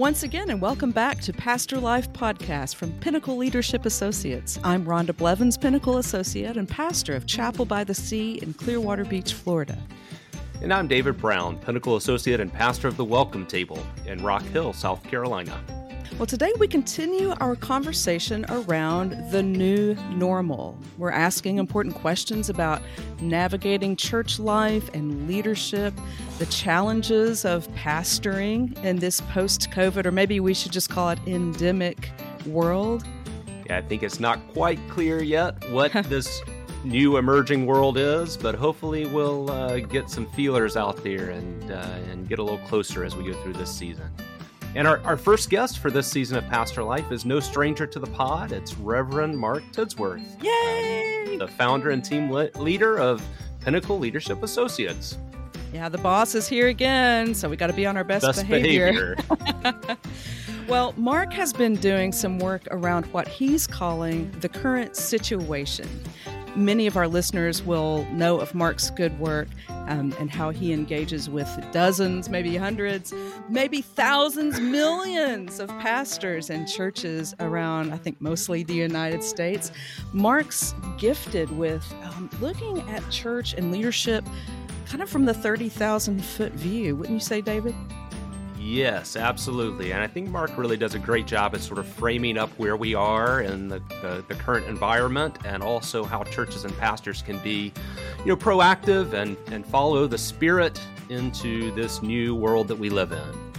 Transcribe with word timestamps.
once 0.00 0.22
again, 0.22 0.48
and 0.48 0.62
welcome 0.62 0.90
back 0.90 1.20
to 1.20 1.30
Pastor 1.30 1.78
Life 1.78 2.10
Podcast 2.14 2.76
from 2.76 2.90
Pinnacle 3.00 3.36
Leadership 3.36 3.84
Associates. 3.84 4.58
I'm 4.64 4.86
Rhonda 4.86 5.14
Blevins, 5.14 5.58
Pinnacle 5.58 5.98
Associate 5.98 6.56
and 6.56 6.66
pastor 6.66 7.14
of 7.14 7.26
Chapel 7.26 7.66
by 7.66 7.84
the 7.84 7.92
Sea 7.92 8.38
in 8.40 8.54
Clearwater 8.54 9.04
Beach, 9.04 9.34
Florida. 9.34 9.76
And 10.62 10.72
I'm 10.72 10.88
David 10.88 11.18
Brown, 11.18 11.58
Pinnacle 11.58 11.96
Associate 11.96 12.40
and 12.40 12.50
pastor 12.50 12.88
of 12.88 12.96
the 12.96 13.04
Welcome 13.04 13.44
Table 13.44 13.78
in 14.06 14.24
Rock 14.24 14.42
Hill, 14.44 14.72
South 14.72 15.02
Carolina. 15.02 15.62
Well, 16.20 16.26
today 16.26 16.52
we 16.58 16.68
continue 16.68 17.30
our 17.40 17.56
conversation 17.56 18.44
around 18.50 19.12
the 19.30 19.42
new 19.42 19.94
normal. 20.10 20.76
We're 20.98 21.12
asking 21.12 21.56
important 21.56 21.94
questions 21.94 22.50
about 22.50 22.82
navigating 23.22 23.96
church 23.96 24.38
life 24.38 24.90
and 24.92 25.26
leadership, 25.26 25.94
the 26.38 26.44
challenges 26.44 27.46
of 27.46 27.66
pastoring 27.68 28.76
in 28.84 28.96
this 28.96 29.22
post 29.32 29.70
COVID, 29.70 30.04
or 30.04 30.12
maybe 30.12 30.40
we 30.40 30.52
should 30.52 30.72
just 30.72 30.90
call 30.90 31.08
it 31.08 31.18
endemic 31.26 32.10
world. 32.44 33.02
Yeah, 33.64 33.78
I 33.78 33.80
think 33.80 34.02
it's 34.02 34.20
not 34.20 34.46
quite 34.52 34.78
clear 34.90 35.22
yet 35.22 35.70
what 35.70 35.90
this 36.10 36.42
new 36.84 37.16
emerging 37.16 37.64
world 37.64 37.96
is, 37.96 38.36
but 38.36 38.54
hopefully 38.54 39.06
we'll 39.06 39.50
uh, 39.50 39.78
get 39.78 40.10
some 40.10 40.26
feelers 40.32 40.76
out 40.76 41.02
there 41.02 41.30
and, 41.30 41.72
uh, 41.72 41.76
and 42.10 42.28
get 42.28 42.38
a 42.38 42.42
little 42.42 42.58
closer 42.68 43.06
as 43.06 43.16
we 43.16 43.24
go 43.24 43.32
through 43.42 43.54
this 43.54 43.74
season. 43.74 44.10
And 44.76 44.86
our, 44.86 45.00
our 45.00 45.16
first 45.16 45.50
guest 45.50 45.80
for 45.80 45.90
this 45.90 46.06
season 46.06 46.38
of 46.38 46.46
Pastor 46.46 46.84
Life 46.84 47.10
is 47.10 47.24
no 47.24 47.40
stranger 47.40 47.86
to 47.88 47.98
the 47.98 48.06
pod. 48.06 48.52
It's 48.52 48.74
Reverend 48.74 49.36
Mark 49.36 49.64
Tidsworth. 49.72 50.22
Yay! 50.42 51.36
The 51.38 51.48
founder 51.48 51.90
and 51.90 52.04
team 52.04 52.30
le- 52.30 52.50
leader 52.54 52.96
of 52.98 53.20
Pinnacle 53.60 53.98
Leadership 53.98 54.44
Associates. 54.44 55.18
Yeah, 55.72 55.88
the 55.88 55.98
boss 55.98 56.34
is 56.36 56.46
here 56.48 56.68
again, 56.68 57.34
so 57.34 57.48
we 57.48 57.56
got 57.56 57.66
to 57.66 57.72
be 57.72 57.84
on 57.84 57.96
our 57.96 58.04
best, 58.04 58.24
Best 58.24 58.46
behavior. 58.46 59.16
behavior. 59.16 59.96
well, 60.68 60.94
Mark 60.96 61.32
has 61.32 61.52
been 61.52 61.74
doing 61.74 62.12
some 62.12 62.38
work 62.38 62.62
around 62.70 63.06
what 63.06 63.26
he's 63.26 63.66
calling 63.66 64.30
the 64.40 64.48
current 64.48 64.94
situation. 64.94 65.88
Many 66.56 66.86
of 66.86 66.96
our 66.96 67.06
listeners 67.08 67.62
will 67.62 68.04
know 68.12 68.40
of 68.40 68.54
Mark's 68.54 68.90
good 68.90 69.16
work 69.18 69.48
um, 69.90 70.14
and 70.20 70.30
how 70.30 70.50
he 70.50 70.72
engages 70.72 71.28
with 71.28 71.48
dozens, 71.72 72.28
maybe 72.28 72.56
hundreds, 72.56 73.12
maybe 73.48 73.82
thousands, 73.82 74.60
millions 74.60 75.58
of 75.58 75.68
pastors 75.80 76.48
and 76.48 76.68
churches 76.68 77.34
around, 77.40 77.92
I 77.92 77.96
think, 77.96 78.20
mostly 78.20 78.62
the 78.62 78.74
United 78.74 79.22
States. 79.22 79.72
Mark's 80.12 80.74
gifted 80.96 81.50
with 81.58 81.84
um, 82.04 82.30
looking 82.40 82.80
at 82.88 83.08
church 83.10 83.54
and 83.54 83.72
leadership 83.72 84.24
kind 84.86 85.02
of 85.02 85.10
from 85.10 85.24
the 85.24 85.34
30,000 85.34 86.24
foot 86.24 86.52
view. 86.52 86.96
Wouldn't 86.96 87.14
you 87.14 87.20
say, 87.20 87.40
David? 87.40 87.74
Yes, 88.60 89.16
absolutely. 89.16 89.92
And 89.92 90.02
I 90.02 90.06
think 90.06 90.28
Mark 90.28 90.58
really 90.58 90.76
does 90.76 90.94
a 90.94 90.98
great 90.98 91.26
job 91.26 91.54
at 91.54 91.62
sort 91.62 91.78
of 91.78 91.86
framing 91.86 92.36
up 92.36 92.50
where 92.58 92.76
we 92.76 92.94
are 92.94 93.40
in 93.40 93.68
the, 93.68 93.78
the, 94.02 94.22
the, 94.28 94.34
current 94.34 94.66
environment 94.66 95.38
and 95.46 95.62
also 95.62 96.04
how 96.04 96.24
churches 96.24 96.66
and 96.66 96.76
pastors 96.76 97.22
can 97.22 97.38
be, 97.38 97.72
you 98.18 98.26
know, 98.26 98.36
proactive 98.36 99.14
and, 99.14 99.38
and 99.46 99.64
follow 99.64 100.06
the 100.06 100.18
spirit 100.18 100.78
into 101.08 101.74
this 101.74 102.02
new 102.02 102.34
world 102.34 102.68
that 102.68 102.78
we 102.78 102.90
live 102.90 103.12
in. 103.12 103.50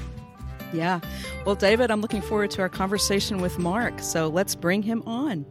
Yeah. 0.71 0.99
Well, 1.47 1.55
David, 1.55 1.89
I'm 1.89 2.01
looking 2.01 2.21
forward 2.21 2.51
to 2.51 2.61
our 2.61 2.69
conversation 2.69 3.41
with 3.41 3.57
Mark. 3.57 4.01
So 4.01 4.27
let's 4.27 4.53
bring 4.53 4.83
him 4.83 5.01
on. 5.07 5.47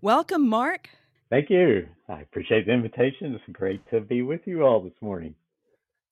Welcome, 0.00 0.48
Mark. 0.48 0.88
Thank 1.28 1.50
you. 1.50 1.86
I 2.08 2.22
appreciate 2.22 2.64
the 2.64 2.72
invitation. 2.72 3.34
It's 3.34 3.44
great 3.52 3.82
to 3.90 4.00
be 4.00 4.22
with 4.22 4.40
you 4.46 4.62
all 4.62 4.80
this 4.80 4.94
morning. 5.02 5.34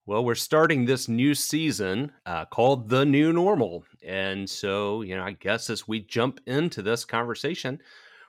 Well, 0.05 0.25
we're 0.25 0.35
starting 0.35 0.85
this 0.85 1.09
new 1.09 1.33
season 1.33 2.11
uh, 2.27 2.45
called 2.47 2.89
The 2.89 3.05
New 3.05 3.33
Normal. 3.33 3.85
And 4.05 4.51
so, 4.51 5.03
you 5.03 5.17
know, 5.17 5.23
I 5.23 5.31
guess 5.33 5.71
as 5.71 5.87
we 5.87 6.01
jump 6.01 6.41
into 6.45 6.83
this 6.83 7.05
conversation, 7.05 7.79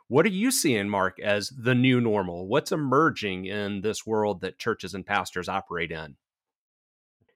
what 0.08 0.24
are 0.28 0.30
you 0.30 0.52
seeing, 0.52 0.88
Mark, 0.88 1.20
as 1.20 1.50
the 1.50 1.74
new 1.74 2.00
normal? 2.00 2.46
What's 2.46 2.72
emerging 2.72 3.46
in 3.46 3.82
this 3.82 4.06
world 4.06 4.42
that 4.42 4.60
churches 4.60 4.94
and 4.94 5.04
pastors 5.04 5.50
operate 5.50 5.92
in? 5.92 6.16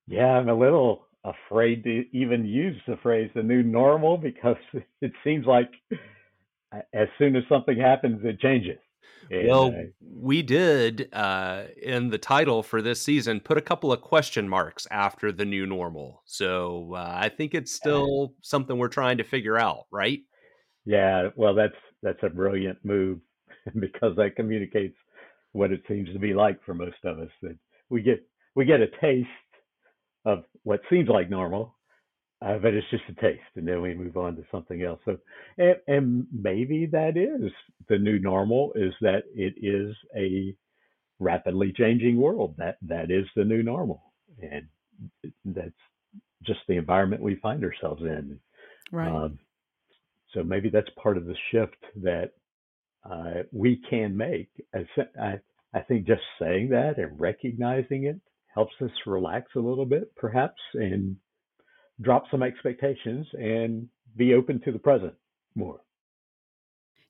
Yeah, 0.06 0.28
I'm 0.28 0.50
a 0.50 0.54
little 0.54 1.08
afraid 1.24 1.84
to 1.86 2.06
even 2.12 2.46
use 2.46 2.80
the 2.88 2.98
phrase 2.98 3.32
the 3.34 3.42
new 3.42 3.64
normal 3.64 4.18
because 4.18 4.58
it 5.02 5.14
seems 5.24 5.48
like 5.48 5.72
as 6.94 7.08
soon 7.18 7.36
as 7.36 7.44
something 7.50 7.78
happens, 7.80 8.22
it 8.24 8.40
changes. 8.40 8.78
And 9.30 9.48
well, 9.48 9.74
we 10.02 10.42
did 10.42 11.14
uh, 11.14 11.64
in 11.82 12.10
the 12.10 12.18
title 12.18 12.64
for 12.64 12.82
this 12.82 13.02
season 13.02 13.40
put 13.40 13.58
a 13.58 13.62
couple 13.62 13.92
of 13.92 14.02
question 14.02 14.48
marks 14.48 14.88
after 14.90 15.32
the 15.32 15.46
new 15.46 15.66
normal. 15.66 16.22
So 16.26 16.94
uh, 16.96 17.12
I 17.14 17.30
think 17.30 17.54
it's 17.54 17.74
still 17.74 18.34
something 18.42 18.78
we're 18.78 18.88
trying 18.88 19.18
to 19.18 19.24
figure 19.24 19.58
out, 19.58 19.86
right? 19.92 20.20
Yeah, 20.86 21.30
well, 21.36 21.54
that's 21.54 21.76
that's 22.02 22.24
a 22.24 22.30
brilliant 22.30 22.80
move 22.84 23.20
because 23.80 24.16
that 24.16 24.36
communicates 24.36 24.98
what 25.52 25.72
it 25.72 25.82
seems 25.88 26.10
to 26.14 26.20
be 26.20 26.34
like 26.34 26.64
for 26.64 26.74
most 26.74 27.04
of 27.04 27.20
us. 27.20 27.32
That 27.42 27.58
we 27.90 28.02
get 28.02 28.26
we 28.56 28.66
get 28.66 28.82
a 28.82 28.88
taste 29.02 29.28
of 30.26 30.44
what 30.64 30.82
seems 30.90 31.10
like 31.10 31.30
normal, 31.30 31.77
uh, 32.42 32.58
but 32.60 32.74
it's 32.74 32.90
just 32.92 33.04
a 33.10 33.22
taste, 33.22 33.42
and 33.56 33.68
then 33.68 33.82
we 33.82 33.96
move 33.96 34.18
on 34.18 34.36
to 34.36 34.44
something 34.52 34.84
else. 34.84 35.00
So, 35.06 35.18
and, 35.58 35.76
and 35.88 36.28
maybe 36.32 36.86
that 36.92 37.18
is 37.18 37.52
the 37.90 37.98
new 37.98 38.20
normal: 38.20 38.74
is 38.76 38.94
that 39.02 39.24
it 39.34 39.56
is 39.58 39.96
a 40.16 40.56
rapidly 41.20 41.74
changing 41.76 42.18
world. 42.18 42.56
That 42.58 42.78
that 42.84 43.10
is 43.10 43.26
the 43.36 43.44
new 43.44 43.64
normal, 43.64 44.04
and 44.42 44.68
that's 45.46 45.72
just 46.44 46.60
the 46.68 46.78
environment 46.78 47.22
we 47.22 47.36
find 47.36 47.64
ourselves 47.64 48.02
in. 48.04 48.40
Right. 48.92 49.10
Um, 49.10 49.40
so 50.34 50.44
maybe 50.44 50.70
that's 50.70 50.90
part 51.02 51.18
of 51.18 51.26
the 51.26 51.36
shift 51.52 51.78
that 52.04 52.32
uh, 53.10 53.44
we 53.52 53.82
can 53.90 54.16
make. 54.16 54.50
I, 54.76 55.40
I 55.74 55.80
think 55.82 56.06
just 56.06 56.22
saying 56.40 56.70
that 56.70 56.98
and 56.98 57.20
recognizing 57.20 58.06
it 58.06 58.20
helps 58.54 58.74
us 58.82 58.92
relax 59.06 59.52
a 59.56 59.60
little 59.60 59.86
bit, 59.86 60.14
perhaps, 60.16 60.60
and 60.74 61.16
drop 62.02 62.24
some 62.30 62.44
expectations 62.44 63.26
and 63.34 63.88
be 64.16 64.34
open 64.34 64.62
to 64.62 64.72
the 64.72 64.80
present 64.80 65.14
more. 65.56 65.82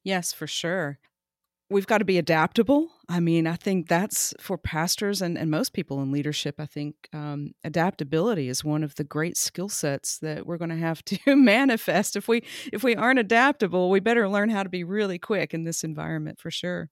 Yes, 0.03 0.31
for 0.34 0.48
sure. 0.48 1.00
We've 1.70 1.88
got 1.88 1.98
to 1.98 2.06
be 2.06 2.18
adaptable. 2.18 2.88
I 3.09 3.20
mean, 3.20 3.46
I 3.46 3.56
think 3.56 3.90
that's 3.90 4.34
for 4.40 4.58
pastors 4.58 5.22
and, 5.22 5.38
and 5.38 5.52
most 5.52 5.74
people 5.74 6.02
in 6.02 6.14
leadership. 6.14 6.56
I 6.59 6.66
think 6.66 6.96
um, 7.12 7.56
adaptability 7.62 8.47
is 8.47 8.64
one 8.64 8.86
of 8.86 8.96
the 8.96 9.03
great 9.03 9.36
skill 9.36 9.68
sets 9.68 10.18
that 10.20 10.46
we're 10.46 10.58
going 10.58 10.70
to 10.70 10.78
have 10.78 11.03
to 11.06 11.18
manifest. 11.36 12.16
If 12.16 12.30
we 12.30 12.44
if 12.72 12.84
we 12.84 12.96
aren't 12.96 13.20
adaptable, 13.20 13.90
we 13.90 14.00
better 14.00 14.30
learn 14.30 14.50
how 14.50 14.64
to 14.64 14.70
be 14.70 14.86
really 14.86 15.20
quick 15.20 15.53
in 15.53 15.66
this 15.66 15.84
environment 15.84 16.40
for 16.40 16.50
sure. 16.50 16.90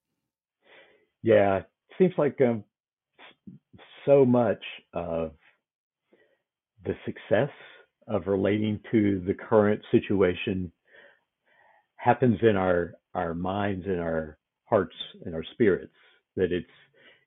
Yeah, 1.24 1.62
seems 1.98 2.14
like 2.18 2.40
um, 2.42 2.66
so 4.06 4.26
much 4.26 4.64
of 4.94 5.32
the 6.84 6.96
success 7.06 7.50
of 8.08 8.28
relating 8.28 8.80
to 8.92 9.22
the 9.26 9.34
current 9.34 9.82
situation 9.92 10.72
happens 11.98 12.38
in 12.42 12.56
our 12.56 12.94
our 13.14 13.34
minds 13.34 13.86
and 13.88 14.00
our 14.00 14.38
hearts 14.66 14.96
and 15.26 15.34
our 15.34 15.44
spirits 15.54 15.94
that 16.36 16.52
it's 16.52 16.68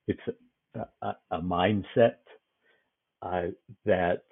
it's 0.07 0.37
a, 1.01 1.15
a, 1.31 1.41
mindset 1.41 2.15
uh, 3.21 3.47
that 3.85 4.23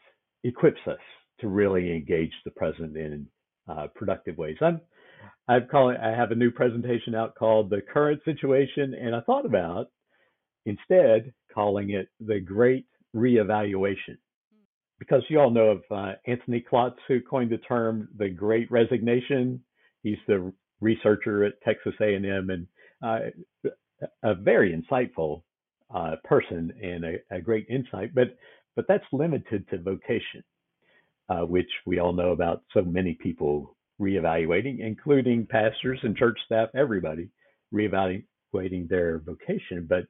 equips 0.43 0.79
us 0.87 0.99
to 1.39 1.47
really 1.47 1.91
engage 1.91 2.31
the 2.45 2.51
present 2.51 2.95
in 2.95 3.27
uh, 3.67 3.87
productive 3.95 4.37
ways. 4.37 4.57
I'm 4.61 4.79
I've 5.47 5.67
call 5.69 5.89
it, 5.89 5.97
I 6.01 6.09
have 6.09 6.31
a 6.31 6.35
new 6.35 6.51
presentation 6.51 7.15
out 7.15 7.35
called 7.35 7.69
the 7.69 7.81
current 7.81 8.21
situation, 8.25 8.93
and 8.93 9.15
I 9.15 9.21
thought 9.21 9.45
about 9.45 9.87
instead 10.65 11.33
calling 11.53 11.91
it 11.91 12.09
the 12.19 12.39
great 12.39 12.85
reevaluation 13.15 14.17
because 14.99 15.23
you 15.29 15.39
all 15.39 15.49
know 15.49 15.69
of 15.69 15.83
uh, 15.91 16.13
Anthony 16.25 16.61
Klotz, 16.61 16.99
who 17.07 17.21
coined 17.21 17.51
the 17.51 17.57
term 17.59 18.09
the 18.17 18.29
Great 18.29 18.69
Resignation. 18.71 19.61
He's 20.03 20.17
the 20.27 20.51
researcher 20.81 21.43
at 21.43 21.61
Texas 21.61 21.93
A&M 22.01 22.49
and 22.49 22.67
uh, 23.03 23.29
a 24.23 24.35
very 24.35 24.75
insightful 24.75 25.43
uh, 25.93 26.15
person 26.23 26.71
and 26.81 27.05
a, 27.05 27.15
a, 27.31 27.41
great 27.41 27.65
insight. 27.69 28.13
But 28.13 28.35
but 28.75 28.85
that's 28.87 29.05
limited 29.11 29.67
to 29.69 29.79
vocation, 29.79 30.43
uh, 31.29 31.41
which 31.41 31.69
we 31.85 31.99
all 31.99 32.13
know 32.13 32.31
about. 32.31 32.63
So 32.73 32.81
many 32.81 33.13
people 33.13 33.75
reevaluating, 33.99 34.79
including 34.79 35.47
pastors 35.47 35.99
and 36.03 36.15
church 36.15 36.37
staff, 36.45 36.69
everybody 36.75 37.29
reevaluating 37.73 38.87
their 38.87 39.19
vocation. 39.19 39.87
But 39.87 40.05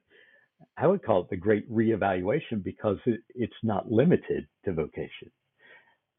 I 0.80 0.86
would 0.86 1.02
call 1.02 1.22
it 1.22 1.30
the 1.30 1.36
great 1.36 1.70
reevaluation 1.70 2.62
because 2.62 2.98
it, 3.06 3.20
it's 3.34 3.52
not 3.62 3.90
limited 3.90 4.46
to 4.64 4.72
vocation. 4.72 5.30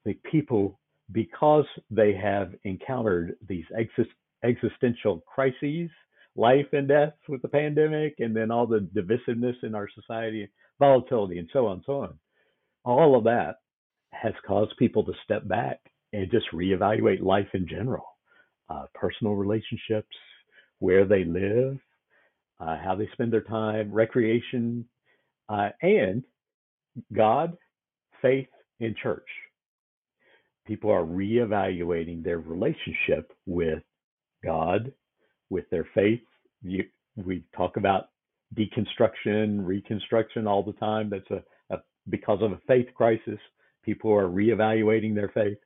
The 0.06 0.16
people, 0.30 0.80
because 1.12 1.66
they 1.90 2.14
have 2.14 2.54
encountered 2.64 3.36
these 3.48 3.66
exist, 3.74 4.10
existential 4.44 5.24
crises, 5.34 5.90
life 6.36 6.68
and 6.74 6.88
death 6.88 7.14
with 7.28 7.42
the 7.42 7.48
pandemic, 7.48 8.16
and 8.20 8.36
then 8.36 8.52
all 8.52 8.68
the 8.68 8.88
divisiveness 8.96 9.56
in 9.64 9.76
our 9.76 9.88
society, 9.94 10.50
volatility, 10.78 11.38
and 11.38 11.50
so 11.54 11.68
on 11.68 11.74
and 11.74 11.84
so 11.86 12.02
on. 12.02 12.20
All 12.86 13.18
of 13.18 13.24
that 13.26 13.58
has 14.12 14.34
caused 14.46 14.76
people 14.78 15.04
to 15.06 15.14
step 15.24 15.48
back 15.48 15.80
and 16.14 16.32
just 16.32 16.48
reevaluate 16.54 17.22
life 17.22 17.48
in 17.54 17.68
general, 17.68 18.06
uh, 18.70 18.86
personal 18.94 19.36
relationships, 19.36 20.16
where 20.80 21.06
they 21.06 21.24
live, 21.24 21.78
uh, 22.60 22.78
how 22.84 22.96
they 22.96 23.10
spend 23.14 23.34
their 23.34 23.42
time, 23.42 23.92
recreation, 23.92 24.86
uh, 25.50 25.70
and 25.82 26.24
God, 27.16 27.58
faith, 28.22 28.48
and 28.80 28.96
church. 28.98 29.28
People 30.66 30.92
are 30.92 31.04
reevaluating 31.04 32.24
their 32.24 32.40
relationship 32.40 33.32
with 33.46 33.84
God, 34.44 34.92
with 35.50 35.70
their 35.72 35.88
faith. 35.96 36.22
You, 36.62 36.86
we 37.16 37.44
talk 37.56 37.78
about 37.78 38.10
deconstruction, 38.56 39.66
reconstruction 39.66 40.48
all 40.48 40.64
the 40.64 40.74
time. 40.74 41.10
That's 41.10 41.30
a, 41.32 41.44
a 41.76 41.80
because 42.10 42.40
of 42.42 42.52
a 42.52 42.60
faith 42.68 42.88
crisis. 42.96 43.40
People 43.84 44.12
are 44.14 44.28
reevaluating 44.28 45.16
their 45.16 45.30
faith. 45.30 45.58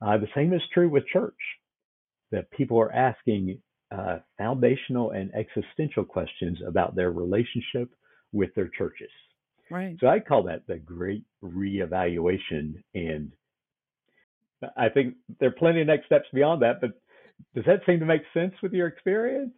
Uh, 0.00 0.18
the 0.18 0.28
same 0.34 0.52
is 0.52 0.62
true 0.72 0.88
with 0.88 1.06
church. 1.08 1.34
That 2.30 2.50
people 2.50 2.78
are 2.80 2.92
asking 2.92 3.60
foundational 4.36 5.12
and 5.12 5.30
existential 5.34 6.04
questions 6.04 6.58
about 6.66 6.94
their 6.94 7.10
relationship 7.10 7.90
with 8.32 8.54
their 8.54 8.70
churches. 8.76 9.10
Right. 9.70 9.96
So 10.00 10.06
I 10.06 10.20
call 10.20 10.44
that 10.44 10.66
the 10.66 10.76
great 10.76 11.24
reevaluation. 11.42 12.82
And 12.94 13.32
I 14.76 14.88
think 14.88 15.14
there 15.40 15.48
are 15.50 15.52
plenty 15.52 15.80
of 15.80 15.86
next 15.86 16.06
steps 16.06 16.26
beyond 16.32 16.62
that, 16.62 16.80
but 16.80 16.90
does 17.54 17.64
that 17.66 17.80
seem 17.86 18.00
to 18.00 18.06
make 18.06 18.22
sense 18.34 18.54
with 18.62 18.72
your 18.72 18.86
experience? 18.88 19.52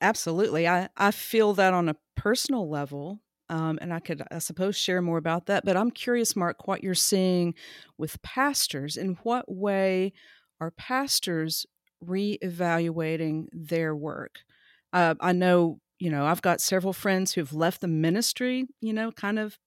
Absolutely. 0.00 0.68
I, 0.68 0.88
I 0.96 1.10
feel 1.10 1.54
that 1.54 1.72
on 1.72 1.88
a 1.88 1.96
personal 2.16 2.68
level. 2.68 3.20
Um, 3.48 3.78
and 3.82 3.92
I 3.92 4.00
could, 4.00 4.22
I 4.30 4.38
suppose, 4.38 4.74
share 4.74 5.02
more 5.02 5.18
about 5.18 5.46
that. 5.46 5.64
But 5.64 5.76
I'm 5.76 5.90
curious, 5.90 6.34
Mark, 6.34 6.66
what 6.66 6.82
you're 6.82 6.94
seeing 6.94 7.54
with 7.98 8.20
pastors. 8.22 8.96
In 8.96 9.18
what 9.22 9.50
way 9.50 10.12
are 10.60 10.70
pastors 10.70 11.66
reevaluating 12.06 13.46
their 13.52 13.94
work? 13.94 14.40
Uh, 14.92 15.14
I 15.20 15.32
know, 15.32 15.78
you 15.98 16.10
know, 16.10 16.26
I've 16.26 16.42
got 16.42 16.60
several 16.60 16.92
friends 16.92 17.32
who've 17.32 17.52
left 17.52 17.80
the 17.80 17.88
ministry, 17.88 18.66
you 18.80 18.92
know, 18.92 19.10
kind 19.12 19.38
of 19.38 19.58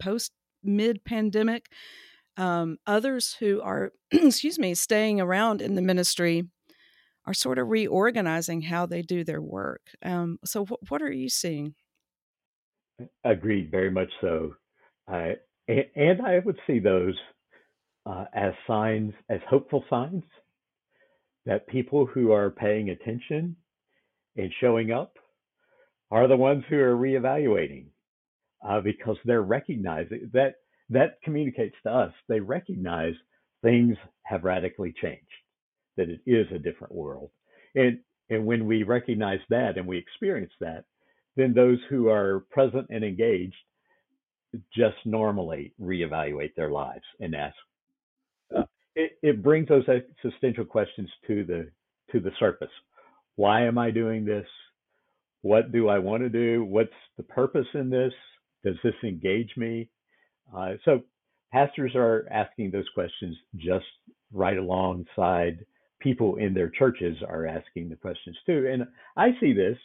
post 0.00 0.32
mid 0.62 1.04
pandemic. 1.04 1.70
Um, 2.36 2.78
others 2.86 3.34
who 3.40 3.60
are, 3.60 3.92
excuse 4.10 4.58
me, 4.58 4.74
staying 4.74 5.20
around 5.20 5.60
in 5.60 5.74
the 5.74 5.82
ministry 5.82 6.44
are 7.26 7.34
sort 7.34 7.58
of 7.58 7.68
reorganizing 7.68 8.62
how 8.62 8.86
they 8.86 9.02
do 9.02 9.24
their 9.24 9.42
work. 9.42 9.82
Um, 10.02 10.38
so, 10.44 10.64
wh- 10.64 10.90
what 10.90 11.02
are 11.02 11.12
you 11.12 11.28
seeing? 11.28 11.74
Agreed, 13.24 13.70
very 13.70 13.90
much 13.90 14.10
so. 14.20 14.54
And, 15.08 15.36
and, 15.68 16.22
I 16.22 16.38
would 16.44 16.58
see 16.66 16.78
those 16.78 17.14
uh, 18.06 18.24
as 18.34 18.52
signs, 18.66 19.12
as 19.28 19.40
hopeful 19.48 19.84
signs 19.90 20.22
that 21.50 21.66
people 21.66 22.06
who 22.06 22.30
are 22.30 22.48
paying 22.48 22.90
attention 22.90 23.56
and 24.36 24.52
showing 24.60 24.92
up 24.92 25.14
are 26.12 26.28
the 26.28 26.36
ones 26.36 26.62
who 26.70 26.76
are 26.76 26.94
reevaluating 26.94 27.86
uh, 28.64 28.80
because 28.80 29.16
they're 29.24 29.42
recognizing 29.42 30.30
that 30.32 30.54
that 30.90 31.18
communicates 31.24 31.74
to 31.82 31.90
us. 31.90 32.12
They 32.28 32.38
recognize 32.38 33.14
things 33.62 33.96
have 34.22 34.44
radically 34.44 34.94
changed 35.02 35.24
that 35.96 36.08
it 36.08 36.20
is 36.24 36.46
a 36.54 36.58
different 36.58 36.94
world. 36.94 37.30
And 37.74 37.98
and 38.28 38.46
when 38.46 38.64
we 38.66 38.84
recognize 38.84 39.40
that 39.50 39.76
and 39.76 39.88
we 39.88 39.98
experience 39.98 40.52
that, 40.60 40.84
then 41.34 41.52
those 41.52 41.78
who 41.90 42.08
are 42.10 42.46
present 42.52 42.86
and 42.90 43.02
engaged 43.02 43.56
just 44.72 44.98
normally 45.04 45.74
reevaluate 45.82 46.54
their 46.54 46.70
lives 46.70 47.04
and 47.18 47.34
ask. 47.34 47.56
It, 48.94 49.12
it 49.22 49.42
brings 49.42 49.68
those 49.68 49.84
existential 49.88 50.64
questions 50.64 51.08
to 51.26 51.44
the 51.44 51.70
to 52.12 52.20
the 52.20 52.32
surface. 52.38 52.70
Why 53.36 53.64
am 53.64 53.78
I 53.78 53.90
doing 53.90 54.24
this? 54.24 54.46
What 55.42 55.72
do 55.72 55.88
I 55.88 55.98
want 55.98 56.22
to 56.22 56.28
do? 56.28 56.64
What's 56.64 56.90
the 57.16 57.22
purpose 57.22 57.66
in 57.74 57.88
this? 57.88 58.12
Does 58.64 58.76
this 58.82 58.94
engage 59.04 59.56
me? 59.56 59.88
Uh, 60.54 60.72
so 60.84 61.02
pastors 61.52 61.92
are 61.94 62.26
asking 62.30 62.70
those 62.70 62.88
questions 62.94 63.36
just 63.56 63.86
right 64.32 64.58
alongside 64.58 65.64
people 66.00 66.36
in 66.36 66.54
their 66.54 66.68
churches 66.70 67.16
are 67.28 67.46
asking 67.46 67.88
the 67.88 67.96
questions 67.96 68.36
too. 68.46 68.68
And 68.70 68.84
I 69.16 69.28
see 69.40 69.52
this 69.52 69.76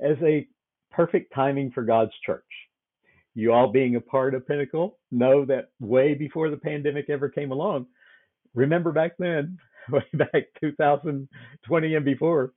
as 0.00 0.16
a 0.22 0.46
perfect 0.90 1.32
timing 1.34 1.70
for 1.72 1.82
God's 1.82 2.12
church. 2.24 2.44
You 3.34 3.52
all 3.52 3.70
being 3.70 3.96
a 3.96 4.00
part 4.00 4.34
of 4.34 4.46
Pinnacle 4.46 4.98
know 5.10 5.44
that 5.44 5.70
way 5.80 6.14
before 6.14 6.50
the 6.50 6.56
pandemic 6.56 7.10
ever 7.10 7.28
came 7.28 7.52
along. 7.52 7.86
Remember 8.58 8.90
back 8.90 9.12
then, 9.20 9.56
way 9.92 10.04
back 10.14 10.46
2020 10.60 11.94
and 11.94 12.04
before, 12.04 12.52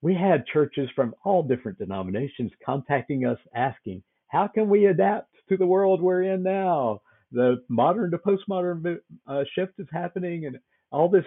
we 0.00 0.14
had 0.14 0.46
churches 0.46 0.88
from 0.96 1.14
all 1.24 1.42
different 1.42 1.78
denominations 1.78 2.50
contacting 2.64 3.26
us 3.26 3.38
asking, 3.54 4.02
how 4.28 4.48
can 4.48 4.70
we 4.70 4.86
adapt 4.86 5.28
to 5.50 5.58
the 5.58 5.66
world 5.66 6.00
we're 6.00 6.22
in 6.22 6.42
now? 6.42 7.02
The 7.32 7.62
modern 7.68 8.12
to 8.12 8.18
postmodern 8.18 8.98
uh, 9.26 9.44
shift 9.54 9.74
is 9.78 9.86
happening, 9.92 10.46
and 10.46 10.58
all 10.90 11.10
this, 11.10 11.24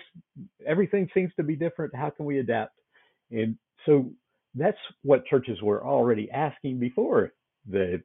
everything 0.65 1.07
seems 1.13 1.31
to 1.35 1.43
be 1.43 1.55
different. 1.55 1.95
How 1.95 2.09
can 2.09 2.25
we 2.25 2.39
adapt? 2.39 2.73
And 3.29 3.57
so 3.85 4.11
that's 4.55 4.77
what 5.03 5.25
churches 5.27 5.61
were 5.61 5.85
already 5.85 6.31
asking 6.31 6.79
before 6.79 7.33
the 7.69 8.01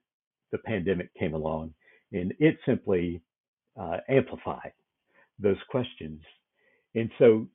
the 0.53 0.59
pandemic 0.59 1.13
came 1.19 1.35
along, 1.35 1.73
and 2.13 2.35
it 2.39 2.59
simply 2.67 3.23
uh, 3.81 3.99
amplified 4.09 4.73
those 5.39 5.59
questions. 5.71 6.21
And 6.95 7.11
so 7.19 7.49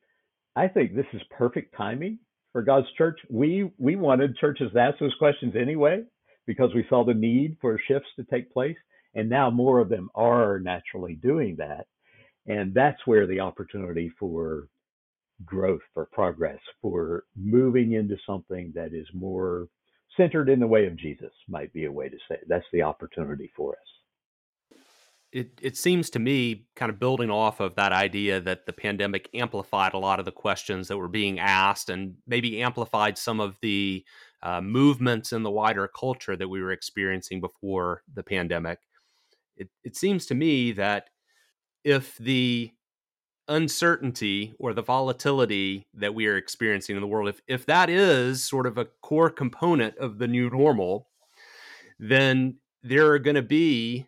I 0.56 0.68
think 0.68 0.94
this 0.94 1.06
is 1.12 1.22
perfect 1.30 1.74
timing 1.76 2.18
for 2.52 2.62
God's 2.62 2.88
church. 2.98 3.18
We 3.30 3.70
we 3.78 3.96
wanted 3.96 4.36
churches 4.36 4.72
to 4.72 4.80
ask 4.80 4.98
those 4.98 5.14
questions 5.18 5.54
anyway 5.60 6.02
because 6.46 6.74
we 6.74 6.86
saw 6.88 7.04
the 7.04 7.14
need 7.14 7.56
for 7.60 7.80
shifts 7.86 8.08
to 8.16 8.24
take 8.24 8.52
place, 8.52 8.76
and 9.14 9.28
now 9.28 9.50
more 9.50 9.78
of 9.78 9.88
them 9.88 10.10
are 10.14 10.58
naturally 10.60 11.14
doing 11.14 11.56
that. 11.56 11.86
And 12.46 12.74
that's 12.74 13.06
where 13.06 13.26
the 13.26 13.40
opportunity 13.40 14.10
for 14.18 14.68
growth, 15.44 15.82
for 15.94 16.06
progress, 16.12 16.58
for 16.82 17.24
moving 17.36 17.92
into 17.92 18.16
something 18.26 18.72
that 18.74 18.92
is 18.92 19.06
more 19.14 19.68
centered 20.16 20.48
in 20.48 20.60
the 20.60 20.66
way 20.66 20.86
of 20.86 20.96
Jesus 20.96 21.32
might 21.48 21.72
be 21.72 21.84
a 21.84 21.92
way 21.92 22.08
to 22.08 22.16
say 22.28 22.36
it. 22.36 22.48
That's 22.48 22.66
the 22.72 22.82
opportunity 22.82 23.50
for 23.56 23.72
us. 23.72 23.99
It, 25.32 25.52
it 25.62 25.76
seems 25.76 26.10
to 26.10 26.18
me, 26.18 26.66
kind 26.74 26.90
of 26.90 26.98
building 26.98 27.30
off 27.30 27.60
of 27.60 27.76
that 27.76 27.92
idea 27.92 28.40
that 28.40 28.66
the 28.66 28.72
pandemic 28.72 29.28
amplified 29.32 29.94
a 29.94 29.98
lot 29.98 30.18
of 30.18 30.24
the 30.24 30.32
questions 30.32 30.88
that 30.88 30.98
were 30.98 31.08
being 31.08 31.38
asked 31.38 31.88
and 31.88 32.14
maybe 32.26 32.62
amplified 32.62 33.16
some 33.16 33.38
of 33.38 33.56
the 33.62 34.04
uh, 34.42 34.60
movements 34.60 35.32
in 35.32 35.42
the 35.44 35.50
wider 35.50 35.86
culture 35.86 36.36
that 36.36 36.48
we 36.48 36.60
were 36.60 36.72
experiencing 36.72 37.40
before 37.40 38.02
the 38.12 38.24
pandemic. 38.24 38.80
It, 39.56 39.68
it 39.84 39.96
seems 39.96 40.26
to 40.26 40.34
me 40.34 40.72
that 40.72 41.10
if 41.84 42.16
the 42.18 42.72
uncertainty 43.46 44.54
or 44.58 44.72
the 44.72 44.82
volatility 44.82 45.86
that 45.94 46.14
we 46.14 46.26
are 46.26 46.36
experiencing 46.36 46.96
in 46.96 47.02
the 47.02 47.08
world, 47.08 47.28
if, 47.28 47.40
if 47.46 47.66
that 47.66 47.90
is 47.90 48.42
sort 48.42 48.66
of 48.66 48.78
a 48.78 48.86
core 49.02 49.30
component 49.30 49.96
of 49.98 50.18
the 50.18 50.28
new 50.28 50.48
normal, 50.50 51.08
then 51.98 52.56
there 52.82 53.12
are 53.12 53.18
going 53.18 53.36
to 53.36 53.42
be 53.42 54.06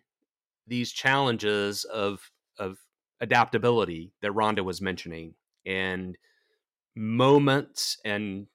these 0.67 0.91
challenges 0.91 1.83
of, 1.85 2.31
of 2.57 2.77
adaptability 3.21 4.13
that 4.21 4.31
Rhonda 4.31 4.63
was 4.63 4.81
mentioning 4.81 5.35
and 5.65 6.17
moments 6.95 7.97
and 8.05 8.47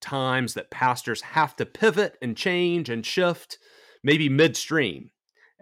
times 0.00 0.54
that 0.54 0.70
pastors 0.70 1.20
have 1.22 1.56
to 1.56 1.66
pivot 1.66 2.16
and 2.20 2.36
change 2.36 2.88
and 2.88 3.04
shift, 3.04 3.58
maybe 4.02 4.28
midstream, 4.28 5.10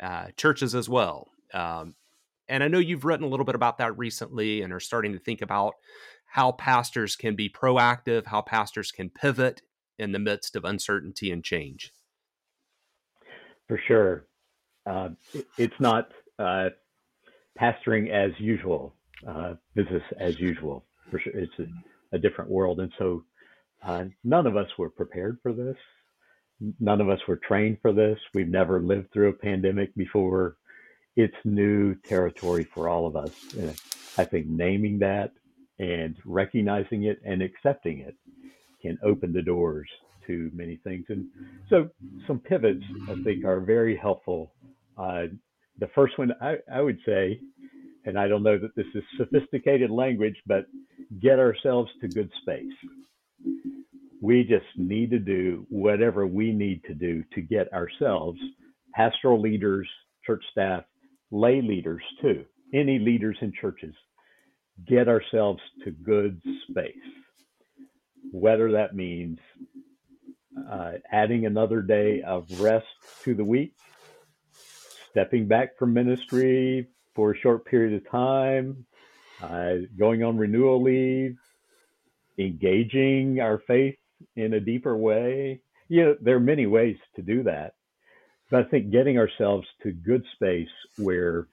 uh, 0.03 0.27
churches 0.37 0.75
as 0.75 0.89
well. 0.89 1.29
Um, 1.55 1.95
and 2.49 2.63
I 2.63 2.69
know 2.69 2.79
you've 2.79 3.05
written 3.05 3.25
a 3.25 3.29
little 3.29 3.47
bit 3.47 3.55
about 3.55 3.79
that 3.79 3.97
recently 3.97 4.63
and 4.63 4.73
are 4.73 4.81
starting 4.81 5.13
to 5.13 5.19
think 5.19 5.43
about 5.43 5.75
how 6.27 6.53
pastors 6.53 7.15
can 7.15 7.37
be 7.37 7.49
proactive, 7.49 8.27
how 8.27 8.43
pastors 8.43 8.91
can 8.91 9.11
pivot 9.11 9.63
in 9.99 10.13
the 10.13 10.19
midst 10.19 10.57
of 10.57 10.65
uncertainty 10.65 11.31
and 11.31 11.45
change. 11.45 11.93
For 13.69 13.81
sure. 13.87 14.27
Uh, 14.87 15.11
it's 15.59 15.79
not 15.81 16.09
uh, 16.39 16.71
pastoring 17.61 18.11
as 18.11 18.33
usual, 18.39 18.95
uh, 19.27 19.55
business 19.75 20.03
as 20.19 20.39
usual. 20.41 20.85
For 21.11 21.19
sure. 21.21 21.33
It's 21.35 21.53
a, 21.59 22.17
a 22.17 22.19
different 22.19 22.51
world. 22.51 22.81
And 22.81 22.93
so 22.99 23.25
none 24.25 24.47
of 24.47 24.57
us 24.57 24.69
were 24.79 24.91
prepared 24.91 25.39
for 25.43 25.53
this. 25.53 25.77
None 26.81 27.01
of 27.01 27.09
us 27.09 27.19
were 27.27 27.37
trained 27.37 27.79
for 27.83 27.93
this. 27.93 28.19
We've 28.35 28.49
never 28.49 28.81
lived 28.81 29.13
through 29.13 29.31
a 29.31 29.35
pandemic 29.35 29.95
before 29.95 30.57
it's 31.17 31.35
new 31.45 31.95
territory 31.97 32.65
for 32.65 32.89
all 32.89 33.07
of 33.07 33.17
us. 33.17 33.33
And 33.59 33.75
I 34.17 34.25
think 34.25 34.47
naming 34.47 35.01
that 35.01 35.33
and 35.79 36.17
recognizing 36.25 37.05
it 37.05 37.21
and 37.25 37.43
accepting 37.43 37.99
it 37.99 38.15
can 38.81 38.99
open 39.03 39.33
the 39.33 39.43
doors 39.43 39.89
to 40.27 40.51
many 40.55 40.77
things. 40.85 41.05
And 41.09 41.27
so 41.69 41.89
some 42.27 42.39
pivots 42.39 42.85
I 43.09 43.17
think 43.25 43.45
are 43.45 43.61
very 43.61 43.97
helpful. 43.97 44.53
Uh, 44.97 45.25
the 45.79 45.89
first 45.95 46.19
one 46.19 46.33
I, 46.41 46.57
I 46.73 46.81
would 46.81 46.99
say 47.07 47.41
and 48.05 48.19
I 48.19 48.29
don't 48.29 48.43
know 48.43 48.59
that 48.59 48.75
this 48.75 48.87
is 48.95 49.03
sophisticated 49.17 49.91
language, 49.91 50.37
but 50.47 50.67
get 51.21 51.39
ourselves 51.39 51.91
to 52.01 52.09
good 52.09 52.31
space. 52.43 52.73
We 54.21 54.45
just 54.45 54.67
need 54.77 55.11
to 55.11 55.19
do 55.19 55.67
whatever 55.69 56.27
we 56.27 56.53
need 56.53 56.83
to 56.85 56.95
do 56.95 57.25
to 57.35 57.41
get 57.41 57.73
ourselves, 57.73 58.41
pastoral 58.95 59.41
leaders, 59.41 59.89
church 60.25 60.45
staff, 60.51 60.85
lay 61.31 61.61
leaders 61.61 62.03
too, 62.21 62.45
any 62.75 62.99
leaders 62.99 63.37
in 63.41 63.53
churches, 63.61 63.95
get 64.87 65.09
ourselves 65.09 65.61
to 65.85 65.91
good 65.91 66.41
space. 66.71 66.95
Whether 68.33 68.71
that 68.73 68.95
means 68.95 69.39
uh, 70.71 70.93
adding 71.11 71.47
another 71.47 71.81
day 71.83 72.23
of 72.23 72.61
rest 72.61 72.87
to 73.23 73.35
the 73.35 73.45
week, 73.45 73.75
stepping 75.11 75.47
back 75.47 75.79
from 75.79 75.95
ministry 75.95 76.89
for 77.15 77.33
a 77.33 77.39
short 77.39 77.65
period 77.65 77.95
of 77.95 78.11
time, 78.11 78.85
uh, 79.43 79.75
going 79.99 80.23
on 80.23 80.37
renewal 80.37 80.83
leave, 80.83 81.37
engaging 82.39 83.41
our 83.41 83.59
faith 83.67 83.97
in 84.37 84.55
a 84.55 84.61
deeper 84.61 84.97
way. 84.97 85.61
You 85.89 86.05
know, 86.05 86.17
there 86.21 86.37
are 86.37 86.41
many 86.41 86.67
ways 86.67 86.97
to 87.17 87.23
do 87.23 87.43
that. 87.45 87.75
But 88.51 88.67
I 88.67 88.69
think 88.69 88.91
getting 88.91 89.19
ourselves 89.19 89.67
to 89.83 89.93
good 89.93 90.25
space 90.35 90.69
where 90.99 91.49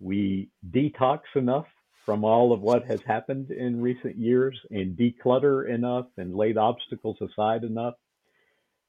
we 0.00 0.48
detox 0.70 1.20
enough 1.34 1.66
from 2.04 2.24
all 2.24 2.52
of 2.52 2.60
what 2.60 2.84
has 2.84 3.02
happened 3.02 3.50
in 3.50 3.82
recent 3.82 4.16
years 4.16 4.58
and 4.70 4.96
declutter 4.96 5.68
enough 5.68 6.06
and 6.16 6.34
lay 6.34 6.52
the 6.52 6.60
obstacles 6.60 7.18
aside 7.20 7.64
enough 7.64 7.94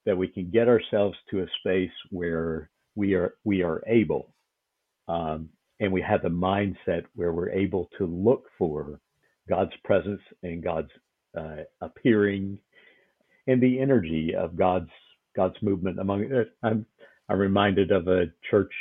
that 0.06 0.18
we 0.18 0.27
can 0.27 0.50
get 0.50 0.68
ourselves 0.68 1.18
to 1.29 1.41
a 1.41 1.48
space 1.60 1.91
where 2.10 2.70
we 2.96 3.13
are 3.13 3.36
we 3.44 3.63
are 3.63 3.84
able 3.88 4.34
um, 5.08 5.50
and 5.79 5.91
we 5.91 6.01
have 6.01 6.22
the 6.22 6.29
mindset 6.29 7.03
where 7.15 7.32
we're 7.32 7.51
able 7.51 7.89
to 7.98 8.06
look 8.06 8.46
for 8.58 9.00
God's 9.48 9.74
presence 9.84 10.22
and 10.44 10.63
God's 10.63 10.91
uh, 11.38 11.63
appearing 11.82 12.60
and 13.48 13.62
the 13.62 13.79
energy 13.79 14.34
of 14.36 14.56
God's 14.56 14.89
God's 15.36 15.56
movement 15.62 16.00
among 16.00 16.32
uh, 16.32 16.44
I'm 16.63 16.86
I'm 17.29 17.39
reminded 17.39 17.91
of 17.91 18.08
a 18.08 18.25
church 18.50 18.74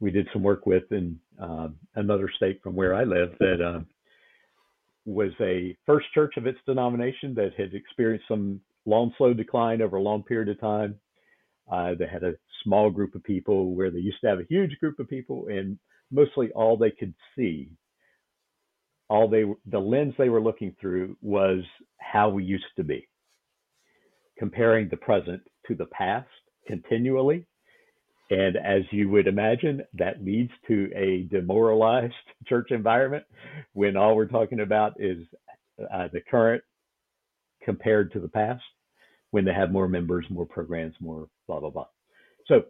we 0.00 0.10
did 0.10 0.28
some 0.32 0.42
work 0.42 0.66
with 0.66 0.84
in 0.90 1.18
uh, 1.40 1.68
another 1.94 2.30
state 2.36 2.60
from 2.62 2.74
where 2.74 2.94
I 2.94 3.04
live 3.04 3.30
that 3.40 3.60
uh, 3.60 3.80
was 5.06 5.30
a 5.40 5.76
first 5.86 6.06
church 6.12 6.34
of 6.36 6.46
its 6.46 6.58
denomination 6.66 7.34
that 7.34 7.54
had 7.56 7.72
experienced 7.74 8.26
some 8.28 8.60
long 8.86 9.12
slow 9.18 9.34
decline 9.34 9.82
over 9.82 9.96
a 9.96 10.02
long 10.02 10.22
period 10.22 10.48
of 10.48 10.60
time. 10.60 10.96
Uh, 11.70 11.94
they 11.98 12.06
had 12.06 12.22
a 12.22 12.34
small 12.64 12.90
group 12.90 13.14
of 13.14 13.22
people 13.24 13.74
where 13.74 13.90
they 13.90 13.98
used 13.98 14.20
to 14.20 14.28
have 14.28 14.40
a 14.40 14.46
huge 14.48 14.78
group 14.80 14.98
of 14.98 15.08
people 15.08 15.46
and 15.48 15.78
mostly 16.10 16.50
all 16.52 16.76
they 16.76 16.90
could 16.90 17.14
see 17.36 17.70
all 19.08 19.28
they 19.28 19.44
the 19.70 19.78
lens 19.78 20.14
they 20.18 20.28
were 20.28 20.42
looking 20.42 20.74
through 20.80 21.16
was 21.20 21.60
how 21.98 22.28
we 22.28 22.44
used 22.44 22.64
to 22.76 22.84
be 22.84 23.08
comparing 24.38 24.88
the 24.88 24.96
present 24.96 25.42
to 25.66 25.74
the 25.74 25.86
past 25.86 26.28
continually 26.66 27.46
and 28.30 28.56
as 28.56 28.82
you 28.90 29.08
would 29.08 29.28
imagine 29.28 29.82
that 29.94 30.24
leads 30.24 30.50
to 30.66 30.90
a 30.96 31.26
demoralized 31.30 32.14
church 32.46 32.70
environment 32.70 33.24
when 33.72 33.96
all 33.96 34.16
we're 34.16 34.26
talking 34.26 34.60
about 34.60 34.94
is 34.98 35.18
uh, 35.92 36.08
the 36.12 36.20
current 36.30 36.62
compared 37.62 38.12
to 38.12 38.20
the 38.20 38.28
past 38.28 38.62
when 39.36 39.44
they 39.44 39.54
have 39.54 39.70
more 39.70 39.88
members 39.88 40.24
more 40.30 40.46
programs 40.46 40.94
more 41.00 41.28
blah 41.46 41.60
blah 41.60 41.70
blah 41.70 41.86
so 42.48 42.64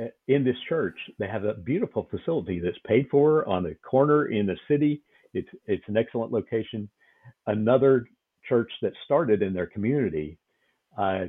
uh, 0.00 0.06
in 0.28 0.44
this 0.44 0.56
church, 0.68 0.96
they 1.18 1.28
have 1.28 1.44
a 1.44 1.54
beautiful 1.54 2.08
facility 2.10 2.60
that's 2.60 2.78
paid 2.86 3.08
for 3.10 3.46
on 3.48 3.66
a 3.66 3.74
corner 3.76 4.26
in 4.26 4.46
the 4.46 4.56
city. 4.68 5.02
It's 5.34 5.48
it's 5.66 5.84
an 5.88 5.96
excellent 5.96 6.32
location. 6.32 6.88
Another 7.46 8.06
church 8.48 8.70
that 8.82 8.92
started 9.04 9.42
in 9.42 9.52
their 9.52 9.66
community 9.66 10.38
uh, 10.98 11.26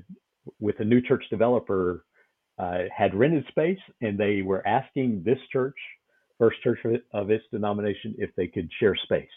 with 0.59 0.79
a 0.79 0.85
new 0.85 1.01
church 1.01 1.23
developer 1.29 2.05
uh, 2.57 2.83
had 2.95 3.13
rented 3.13 3.45
space, 3.49 3.79
and 4.01 4.17
they 4.17 4.41
were 4.41 4.65
asking 4.67 5.23
this 5.23 5.39
church, 5.51 5.75
First 6.39 6.61
Church 6.63 6.79
of 7.13 7.29
its 7.29 7.43
denomination, 7.51 8.15
if 8.17 8.29
they 8.35 8.47
could 8.47 8.69
share 8.79 8.95
space. 8.95 9.29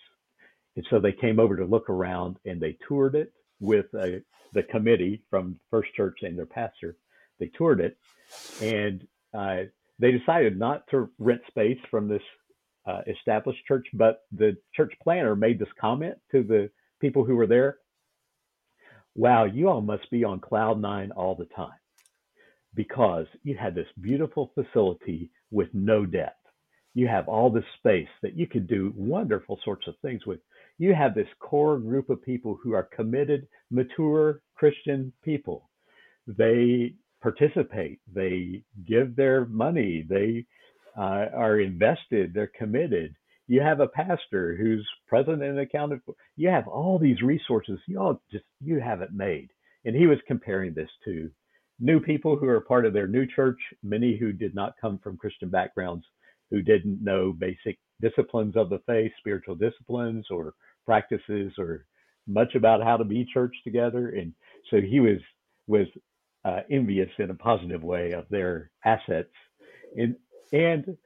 And 0.77 0.87
so 0.91 0.99
they 0.99 1.13
came 1.13 1.39
over 1.39 1.57
to 1.57 1.65
look 1.65 1.91
around, 1.91 2.37
and 2.45 2.61
they 2.61 2.77
toured 2.89 3.15
it 3.15 3.33
with 3.65 3.87
the 3.93 4.63
committee 4.71 5.23
from 5.31 5.59
First 5.71 5.93
Church 5.95 6.19
and 6.23 6.39
their 6.39 6.47
pastor. 6.47 6.97
They 7.41 7.51
toured 7.57 7.81
it, 7.81 7.99
and 8.63 9.07
uh, 9.37 9.65
they 9.99 10.13
decided 10.13 10.59
not 10.59 10.87
to 10.91 11.11
rent 11.19 11.43
space 11.49 11.79
from 11.91 12.09
this 12.09 12.23
uh, 12.87 13.03
established 13.07 13.65
church, 13.67 13.87
but 13.95 14.21
the 14.33 14.57
church 14.75 14.93
planner 15.03 15.35
made 15.35 15.59
this 15.59 15.69
comment 15.81 16.17
to 16.33 16.43
the 16.43 16.71
people 17.01 17.25
who 17.25 17.37
were 17.37 17.47
there. 17.47 17.79
Wow, 19.15 19.45
you 19.45 19.69
all 19.69 19.81
must 19.81 20.11
be 20.11 20.25
on 20.25 20.41
cloud 20.41 20.81
nine 20.81 21.13
all 21.13 21.35
the 21.35 21.49
time 21.57 21.79
because 22.75 23.27
you 23.43 23.57
had 23.57 23.75
this 23.75 23.87
beautiful 24.01 24.53
facility 24.55 25.31
with 25.51 25.69
no 25.73 26.05
debt. 26.05 26.37
You 26.95 27.09
have 27.09 27.29
all 27.29 27.51
this 27.51 27.65
space 27.79 28.09
that 28.23 28.37
you 28.37 28.47
could 28.47 28.67
do 28.67 28.93
wonderful 28.97 29.59
sorts 29.65 29.87
of 29.89 29.95
things 30.03 30.27
with. 30.27 30.41
You 30.79 30.95
have 30.95 31.15
this 31.15 31.29
core 31.39 31.79
group 31.79 32.11
of 32.11 32.23
people 32.23 32.59
who 32.63 32.75
are 32.75 32.89
committed, 32.95 33.47
mature 33.71 34.41
Christian 34.57 35.13
people. 35.23 35.71
They 36.27 36.95
participate. 37.23 38.01
They 38.13 38.63
give 38.87 39.15
their 39.15 39.47
money. 39.47 40.05
They 40.09 40.45
uh, 40.97 41.27
are 41.35 41.61
invested. 41.61 42.33
They're 42.35 42.51
committed. 42.59 43.15
You 43.47 43.61
have 43.61 43.81
a 43.81 43.89
pastor 43.89 44.57
who's 44.57 44.87
present 45.07 45.43
and 45.43 45.59
accounted 45.59 46.01
for. 46.05 46.15
You 46.37 46.49
have 46.49 46.67
all 46.67 46.99
these 46.99 47.23
resources. 47.23 47.79
You 47.87 48.01
all 48.01 48.23
just 48.33 48.45
you 48.61 48.81
have 48.81 49.03
it 49.03 49.13
made. 49.13 49.51
And 49.85 49.95
he 49.95 50.07
was 50.07 50.19
comparing 50.27 50.73
this 50.75 50.89
to 51.05 51.31
new 51.79 52.01
people 52.01 52.37
who 52.37 52.49
are 52.49 52.61
part 52.61 52.87
of 52.87 52.93
their 52.93 53.07
new 53.07 53.27
church, 53.27 53.59
many 53.83 54.17
who 54.17 54.33
did 54.33 54.55
not 54.55 54.75
come 54.81 54.99
from 54.99 55.19
Christian 55.19 55.51
backgrounds, 55.51 56.07
who 56.51 56.63
didn't 56.63 57.03
know 57.03 57.33
basic 57.33 57.79
disciplines 58.07 58.55
of 58.57 58.69
the 58.71 58.81
faith, 58.87 59.13
spiritual 59.19 59.57
disciplines 59.67 60.27
or 60.31 60.55
practices 60.85 61.53
or 61.59 61.87
much 62.27 62.55
about 62.55 62.83
how 62.83 62.97
to 62.97 63.05
be 63.05 63.27
church 63.37 63.55
together. 63.65 64.05
And 64.19 64.33
so 64.71 64.81
he 64.81 65.01
was 65.01 65.21
was 65.67 65.87
uh, 66.45 66.61
envious 66.71 67.09
in 67.19 67.31
a 67.31 67.35
positive 67.35 67.83
way 67.83 68.13
of 68.13 68.25
their 68.29 68.71
assets. 68.85 69.33
And, 69.97 70.17
and 70.53 70.97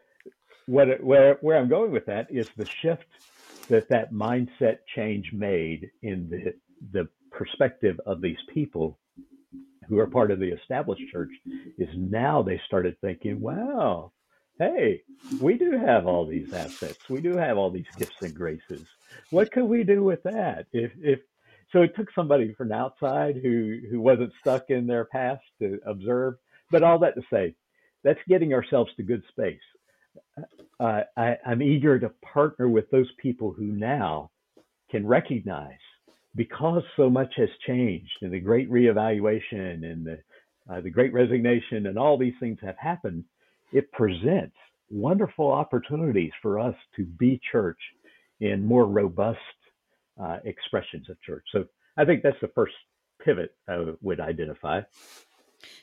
what, 0.66 0.88
where, 1.02 1.38
where 1.40 1.58
I'm 1.58 1.68
going 1.68 1.92
with 1.92 2.06
that 2.06 2.26
is 2.30 2.48
the 2.56 2.66
shift 2.82 3.06
that 3.68 3.88
that 3.90 4.12
mindset 4.12 4.78
change 4.96 5.30
made 5.32 5.90
in 6.02 6.28
the, 6.28 6.54
the 6.92 7.08
perspective 7.30 8.00
of 8.04 8.20
these 8.20 8.42
people 8.52 8.98
who 9.88 9.98
are 9.98 10.06
part 10.06 10.30
of 10.30 10.40
the 10.40 10.52
established 10.52 11.02
church 11.12 11.30
is 11.78 11.88
now 11.96 12.42
they 12.42 12.60
started 12.66 12.96
thinking, 13.00 13.40
wow, 13.40 14.12
hey, 14.58 15.02
we 15.40 15.56
do 15.56 15.72
have 15.72 16.06
all 16.06 16.26
these 16.26 16.52
assets. 16.52 16.98
We 17.08 17.20
do 17.20 17.36
have 17.36 17.58
all 17.58 17.70
these 17.70 17.86
gifts 17.96 18.22
and 18.22 18.34
graces. 18.34 18.86
What 19.30 19.52
could 19.52 19.64
we 19.64 19.84
do 19.84 20.02
with 20.02 20.22
that? 20.24 20.66
If, 20.72 20.92
if 21.00 21.20
so 21.72 21.82
it 21.82 21.94
took 21.96 22.08
somebody 22.14 22.54
from 22.54 22.72
outside 22.72 23.36
who 23.42 23.78
who 23.90 24.00
wasn't 24.00 24.32
stuck 24.40 24.70
in 24.70 24.86
their 24.86 25.04
past 25.04 25.42
to 25.60 25.78
observe. 25.86 26.34
But 26.70 26.82
all 26.82 26.98
that 27.00 27.14
to 27.14 27.22
say, 27.32 27.54
that's 28.04 28.18
getting 28.28 28.52
ourselves 28.52 28.90
to 28.96 29.02
good 29.02 29.22
space. 29.30 29.60
Uh, 30.80 31.00
I, 31.16 31.36
I'm 31.46 31.62
eager 31.62 31.98
to 31.98 32.10
partner 32.32 32.68
with 32.68 32.90
those 32.90 33.10
people 33.20 33.52
who 33.52 33.64
now 33.64 34.30
can 34.90 35.06
recognize 35.06 35.78
because 36.36 36.82
so 36.96 37.10
much 37.10 37.32
has 37.36 37.48
changed 37.66 38.12
and 38.22 38.32
the 38.32 38.40
great 38.40 38.70
reevaluation 38.70 39.84
and 39.84 40.06
the 40.06 40.18
uh, 40.70 40.80
the 40.80 40.90
great 40.90 41.12
resignation 41.12 41.86
and 41.86 41.98
all 41.98 42.18
these 42.18 42.34
things 42.40 42.58
have 42.62 42.76
happened. 42.78 43.24
It 43.72 43.90
presents 43.92 44.56
wonderful 44.90 45.50
opportunities 45.50 46.32
for 46.40 46.58
us 46.58 46.74
to 46.96 47.04
be 47.04 47.40
church 47.52 47.78
in 48.40 48.64
more 48.64 48.86
robust 48.86 49.38
uh, 50.20 50.38
expressions 50.44 51.08
of 51.10 51.20
church. 51.22 51.44
So 51.52 51.64
I 51.96 52.04
think 52.04 52.22
that's 52.22 52.40
the 52.40 52.50
first 52.54 52.74
pivot 53.24 53.54
I 53.68 53.84
would 54.00 54.20
identify. 54.20 54.80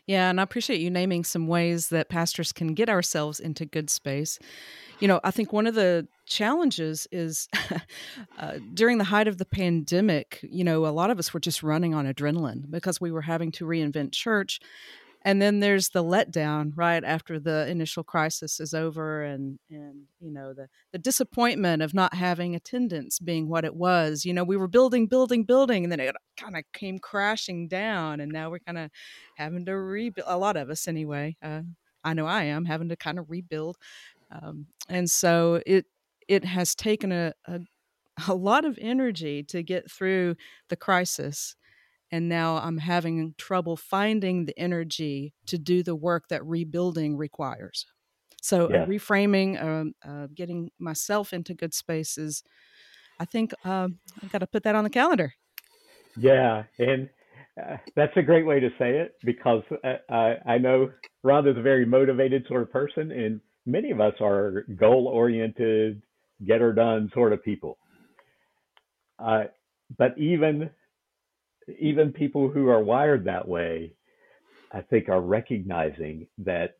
Yeah, 0.08 0.30
and 0.30 0.40
I 0.40 0.44
appreciate 0.44 0.80
you 0.80 0.90
naming 0.90 1.24
some 1.24 1.48
ways 1.48 1.90
that 1.90 2.10
pastors 2.10 2.52
can 2.52 2.74
get 2.74 2.90
ourselves 2.90 3.40
into 3.40 3.66
good 3.66 3.90
space. 3.90 4.40
You 5.00 5.08
know, 5.08 5.20
I 5.24 5.32
think 5.32 5.52
one 5.52 5.68
of 5.68 5.76
the 5.76 6.08
challenges 6.26 7.08
is 7.12 7.50
uh, 8.40 8.60
during 8.74 9.00
the 9.00 9.04
height 9.04 9.28
of 9.28 9.38
the 9.38 9.46
pandemic, 9.46 10.40
you 10.44 10.64
know, 10.64 10.86
a 10.86 10.88
lot 10.88 11.10
of 11.10 11.20
us 11.20 11.34
were 11.34 11.40
just 11.40 11.62
running 11.62 11.94
on 11.94 12.06
adrenaline 12.06 12.70
because 12.70 13.02
we 13.02 13.12
were 13.12 13.22
having 13.22 13.52
to 13.54 13.66
reinvent 13.66 14.14
church 14.14 14.60
and 15.26 15.42
then 15.42 15.60
there's 15.60 15.90
the 15.90 16.04
letdown 16.04 16.72
right 16.76 17.04
after 17.04 17.40
the 17.40 17.68
initial 17.68 18.04
crisis 18.04 18.60
is 18.60 18.74
over 18.74 19.24
and 19.24 19.60
and 19.70 20.04
you 20.22 20.32
know 20.32 20.54
the 20.54 20.68
the 20.94 20.98
disappointment 20.98 21.82
of 21.82 21.94
not 21.94 22.14
having 22.14 22.56
attendance 22.56 23.20
being 23.20 23.50
what 23.50 23.66
it 23.66 23.76
was 23.76 24.24
you 24.24 24.34
know 24.34 24.44
we 24.44 24.56
were 24.56 24.68
building 24.68 25.08
building 25.08 25.44
building 25.44 25.84
and 25.84 25.92
then 25.92 26.00
it 26.00 26.16
kind 26.38 26.56
of 26.56 26.64
came 26.72 27.00
crashing 27.00 27.68
down 27.68 28.22
and 28.22 28.32
now 28.32 28.50
we're 28.50 28.60
kind 28.60 28.78
of 28.78 28.90
having 29.36 29.66
to 29.66 29.76
rebuild 29.76 30.28
a 30.30 30.38
lot 30.38 30.56
of 30.56 30.70
us 30.70 30.88
anyway 30.88 31.36
uh, 31.42 31.62
i 32.04 32.14
know 32.14 32.26
i 32.26 32.44
am 32.44 32.64
having 32.64 32.88
to 32.88 32.96
kind 32.96 33.20
of 33.20 33.30
rebuild 33.30 33.76
um, 34.32 34.68
and 34.88 35.10
so 35.10 35.62
it 35.66 35.86
it 36.28 36.46
has 36.46 36.76
taken 36.76 37.12
a, 37.12 37.34
a, 37.46 37.62
a 38.28 38.34
lot 38.34 38.66
of 38.66 38.78
energy 38.82 39.44
to 39.44 39.64
get 39.64 39.92
through 39.92 40.36
the 40.70 40.76
crisis. 40.76 41.56
And 42.16 42.30
now 42.30 42.56
I'm 42.60 42.78
having 42.78 43.36
trouble 43.38 43.76
finding 43.76 44.46
the 44.46 44.58
energy 44.58 45.34
to 45.48 45.58
do 45.58 45.84
the 45.84 45.98
work 45.98 46.30
that 46.30 46.46
rebuilding 46.46 47.18
requires. 47.18 47.86
So, 48.42 48.72
yeah. 48.72 48.84
uh, 48.84 48.86
reframing, 48.86 49.62
um, 49.62 49.96
uh, 50.08 50.28
getting 50.34 50.72
myself 50.80 51.34
into 51.34 51.54
good 51.54 51.74
spaces, 51.74 52.42
I 53.20 53.26
think 53.26 53.52
um, 53.66 54.00
I've 54.24 54.32
got 54.32 54.38
to 54.40 54.48
put 54.48 54.64
that 54.64 54.76
on 54.76 54.86
the 54.86 54.90
calendar. 54.90 55.34
Yeah. 56.16 56.64
And 56.80 57.10
uh, 57.62 57.76
that's 57.98 58.16
a 58.16 58.22
great 58.22 58.46
way 58.46 58.62
to 58.62 58.70
say 58.80 58.92
it 58.92 59.16
because 59.26 59.64
uh, 59.84 59.96
I, 60.10 60.36
I 60.54 60.58
know 60.58 60.92
Rhonda's 61.22 61.58
a 61.58 61.62
very 61.62 61.86
motivated 61.86 62.46
sort 62.48 62.62
of 62.62 62.72
person, 62.72 63.12
and 63.12 63.42
many 63.66 63.92
of 63.92 64.00
us 64.00 64.14
are 64.22 64.64
goal 64.80 65.10
oriented, 65.14 66.02
get 66.48 66.62
her 66.62 66.72
done 66.72 67.12
sort 67.14 67.34
of 67.34 67.44
people. 67.44 67.78
Uh, 69.20 69.44
but 69.98 70.18
even 70.18 70.70
even 71.80 72.12
people 72.12 72.50
who 72.50 72.70
are 72.70 72.84
wired 72.84 73.26
that 73.26 73.48
way, 73.48 73.94
I 74.72 74.82
think, 74.82 75.10
are 75.10 75.22
recognizing 75.22 76.28
that 76.40 76.78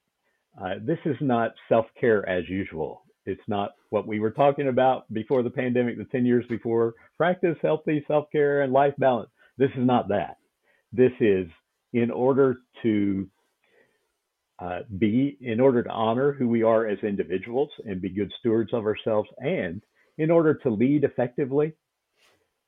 uh, 0.62 0.76
this 0.82 1.00
is 1.06 1.18
not 1.22 1.54
self 1.70 1.86
care 2.00 2.28
as 2.28 2.48
usual. 2.48 3.04
It's 3.26 3.42
not 3.48 3.72
what 3.90 4.08
we 4.08 4.20
were 4.20 4.32
talking 4.32 4.68
about 4.68 5.12
before 5.12 5.42
the 5.42 5.50
pandemic, 5.50 5.98
the 5.98 6.06
10 6.06 6.26
years 6.26 6.46
before. 6.48 6.94
Practice 7.18 7.58
healthy 7.62 8.04
self 8.08 8.26
care 8.32 8.62
and 8.62 8.72
life 8.72 8.94
balance. 8.98 9.30
This 9.58 9.72
is 9.72 9.86
not 9.86 10.10
that. 10.10 10.38
This 10.92 11.12
is 11.20 11.48
in 11.94 12.12
order 12.12 12.58
to 12.84 13.28
uh, 14.60 14.80
be, 15.00 15.38
in 15.42 15.60
order 15.60 15.84
to 15.84 15.90
honor 15.90 16.32
who 16.32 16.48
we 16.48 16.64
are 16.64 16.88
as 16.88 17.00
individuals 17.04 17.70
and 17.86 18.02
be 18.02 18.10
good 18.10 18.32
stewards 18.40 18.74
of 18.74 18.86
ourselves, 18.86 19.30
and 19.40 19.82
in 20.18 20.32
order 20.32 20.54
to 20.54 20.70
lead 20.70 21.04
effectively, 21.04 21.74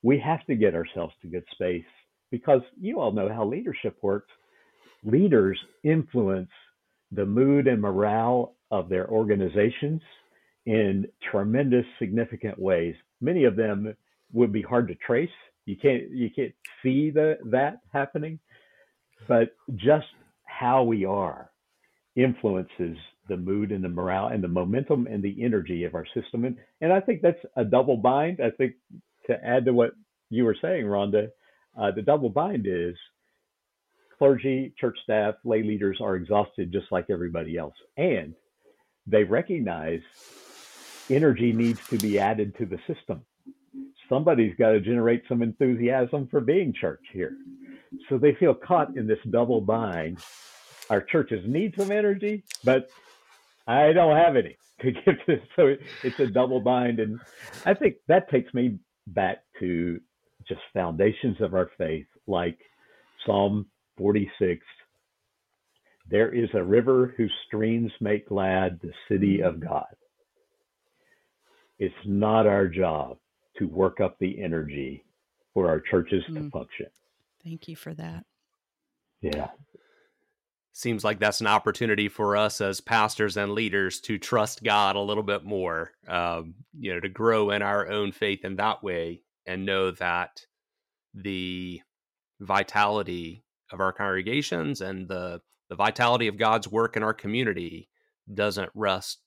we 0.02 0.18
have 0.18 0.44
to 0.46 0.54
get 0.54 0.74
ourselves 0.74 1.14
to 1.22 1.28
good 1.28 1.44
space 1.52 1.84
because 2.30 2.60
you 2.80 3.00
all 3.00 3.12
know 3.12 3.28
how 3.28 3.44
leadership 3.46 3.96
works. 4.02 4.30
Leaders 5.04 5.58
influence 5.84 6.50
the 7.12 7.24
mood 7.26 7.66
and 7.66 7.80
morale 7.80 8.54
of 8.70 8.88
their 8.88 9.08
organizations 9.08 10.02
in 10.66 11.06
tremendous 11.30 11.86
significant 11.98 12.58
ways. 12.58 12.94
Many 13.20 13.44
of 13.44 13.56
them 13.56 13.94
would 14.32 14.52
be 14.52 14.62
hard 14.62 14.88
to 14.88 14.94
trace. 14.96 15.30
You 15.64 15.76
can't 15.76 16.10
you 16.10 16.30
can't 16.34 16.52
see 16.82 17.10
the 17.10 17.38
that 17.46 17.80
happening, 17.92 18.38
but 19.26 19.54
just 19.76 20.06
how 20.44 20.82
we 20.82 21.04
are 21.04 21.50
influences 22.16 22.96
the 23.28 23.36
mood 23.36 23.72
and 23.72 23.84
the 23.84 23.88
morale 23.88 24.28
and 24.28 24.42
the 24.42 24.48
momentum 24.48 25.06
and 25.06 25.22
the 25.22 25.42
energy 25.42 25.84
of 25.84 25.94
our 25.94 26.06
system. 26.14 26.44
And 26.44 26.56
and 26.80 26.92
I 26.92 27.00
think 27.00 27.22
that's 27.22 27.38
a 27.56 27.64
double 27.64 27.96
bind. 27.96 28.40
I 28.42 28.50
think 28.50 28.74
to 29.26 29.44
add 29.44 29.64
to 29.66 29.72
what 29.72 29.92
you 30.30 30.44
were 30.44 30.56
saying, 30.60 30.84
Rhonda, 30.84 31.28
uh, 31.76 31.90
the 31.90 32.02
double 32.02 32.30
bind 32.30 32.66
is 32.66 32.94
clergy, 34.18 34.74
church 34.78 34.98
staff, 35.04 35.34
lay 35.44 35.62
leaders 35.62 35.98
are 36.00 36.16
exhausted 36.16 36.72
just 36.72 36.90
like 36.90 37.06
everybody 37.08 37.56
else. 37.56 37.74
And 37.96 38.34
they 39.06 39.24
recognize 39.24 40.00
energy 41.08 41.52
needs 41.52 41.86
to 41.88 41.98
be 41.98 42.18
added 42.18 42.56
to 42.58 42.66
the 42.66 42.78
system. 42.86 43.22
Somebody's 44.08 44.54
got 44.56 44.72
to 44.72 44.80
generate 44.80 45.22
some 45.28 45.42
enthusiasm 45.42 46.28
for 46.30 46.40
being 46.40 46.72
church 46.72 47.04
here. 47.12 47.36
So 48.08 48.18
they 48.18 48.34
feel 48.34 48.54
caught 48.54 48.96
in 48.96 49.06
this 49.06 49.18
double 49.30 49.60
bind. 49.60 50.18
Our 50.90 51.02
churches 51.02 51.44
need 51.46 51.74
some 51.78 51.90
energy, 51.90 52.42
but 52.64 52.90
I 53.66 53.92
don't 53.92 54.16
have 54.16 54.36
any 54.36 54.56
to 54.80 54.92
give. 54.92 55.40
So 55.56 55.74
it's 56.02 56.18
a 56.20 56.26
double 56.26 56.60
bind. 56.60 57.00
And 57.00 57.20
I 57.64 57.74
think 57.74 57.96
that 58.08 58.30
takes 58.30 58.52
me 58.54 58.78
back 59.06 59.38
to 59.60 60.00
just 60.48 60.60
foundations 60.72 61.36
of 61.40 61.54
our 61.54 61.70
faith, 61.78 62.06
like 62.26 62.58
Psalm 63.26 63.66
46. 63.96 64.64
There 66.10 66.34
is 66.34 66.48
a 66.54 66.62
river 66.62 67.14
whose 67.16 67.32
streams 67.46 67.92
make 68.00 68.28
glad 68.28 68.80
the 68.80 68.92
city 69.08 69.42
of 69.42 69.60
God. 69.60 69.94
It's 71.78 71.94
not 72.06 72.46
our 72.46 72.66
job 72.66 73.18
to 73.58 73.66
work 73.66 74.00
up 74.00 74.18
the 74.18 74.42
energy 74.42 75.04
for 75.52 75.68
our 75.68 75.80
churches 75.80 76.24
mm. 76.30 76.34
to 76.34 76.50
function. 76.50 76.86
Thank 77.44 77.68
you 77.68 77.76
for 77.76 77.94
that. 77.94 78.24
Yeah. 79.20 79.48
Seems 80.72 81.04
like 81.04 81.18
that's 81.18 81.40
an 81.40 81.46
opportunity 81.46 82.08
for 82.08 82.36
us 82.36 82.60
as 82.60 82.80
pastors 82.80 83.36
and 83.36 83.52
leaders 83.52 84.00
to 84.02 84.16
trust 84.16 84.62
God 84.62 84.96
a 84.96 85.00
little 85.00 85.24
bit 85.24 85.44
more, 85.44 85.92
um, 86.06 86.54
you 86.78 86.94
know, 86.94 87.00
to 87.00 87.08
grow 87.08 87.50
in 87.50 87.62
our 87.62 87.88
own 87.88 88.12
faith 88.12 88.44
in 88.44 88.56
that 88.56 88.82
way 88.82 89.22
and 89.48 89.66
know 89.66 89.90
that 89.92 90.46
the 91.14 91.80
vitality 92.38 93.42
of 93.72 93.80
our 93.80 93.92
congregations 93.92 94.80
and 94.80 95.08
the 95.08 95.40
the 95.68 95.74
vitality 95.74 96.28
of 96.28 96.38
God's 96.38 96.68
work 96.68 96.96
in 96.96 97.02
our 97.02 97.12
community 97.12 97.88
doesn't 98.32 98.70
rest 98.74 99.18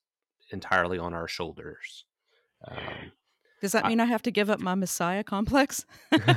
entirely 0.51 0.97
on 0.97 1.13
our 1.13 1.27
shoulders. 1.27 2.05
Um, 2.67 3.11
Does 3.61 3.73
that 3.73 3.85
mean 3.85 3.99
I, 3.99 4.05
I, 4.05 4.07
have 4.07 4.23
to 4.23 4.31
give 4.31 4.49
up 4.49 4.59
my 4.59 4.73
Messiah 4.73 5.23
complex? 5.23 5.85
you 6.11 6.17
can 6.17 6.35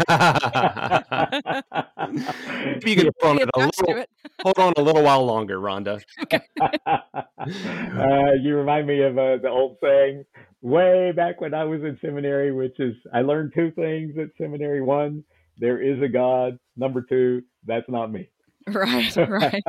hold 3.22 3.40
on, 3.40 3.40
a 3.40 3.48
little, 3.58 4.04
hold 4.44 4.58
on 4.58 4.74
a 4.76 4.82
little 4.82 5.02
while 5.02 5.24
longer, 5.24 5.58
Rhonda. 5.58 6.02
Okay. 6.22 6.40
uh, 6.60 8.32
you 8.40 8.56
remind 8.56 8.86
me 8.86 9.02
of 9.02 9.18
uh, 9.18 9.38
the 9.38 9.48
old 9.48 9.78
saying 9.82 10.24
way 10.62 11.12
back 11.12 11.40
when 11.40 11.54
I 11.54 11.64
was 11.64 11.80
in 11.82 11.98
seminary, 12.00 12.52
which 12.52 12.78
is 12.78 12.94
I 13.12 13.22
learned 13.22 13.52
two 13.54 13.70
things 13.72 14.16
at 14.18 14.28
seminary. 14.38 14.80
One, 14.80 15.24
there 15.58 15.82
is 15.82 16.00
a 16.02 16.08
God. 16.08 16.58
Number 16.76 17.02
two, 17.02 17.42
that's 17.66 17.88
not 17.88 18.12
me. 18.12 18.28
Right, 18.66 19.14
right. 19.16 19.62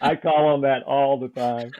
I 0.00 0.14
call 0.14 0.46
on 0.54 0.60
that 0.60 0.84
all 0.84 1.18
the 1.18 1.26
time. 1.28 1.72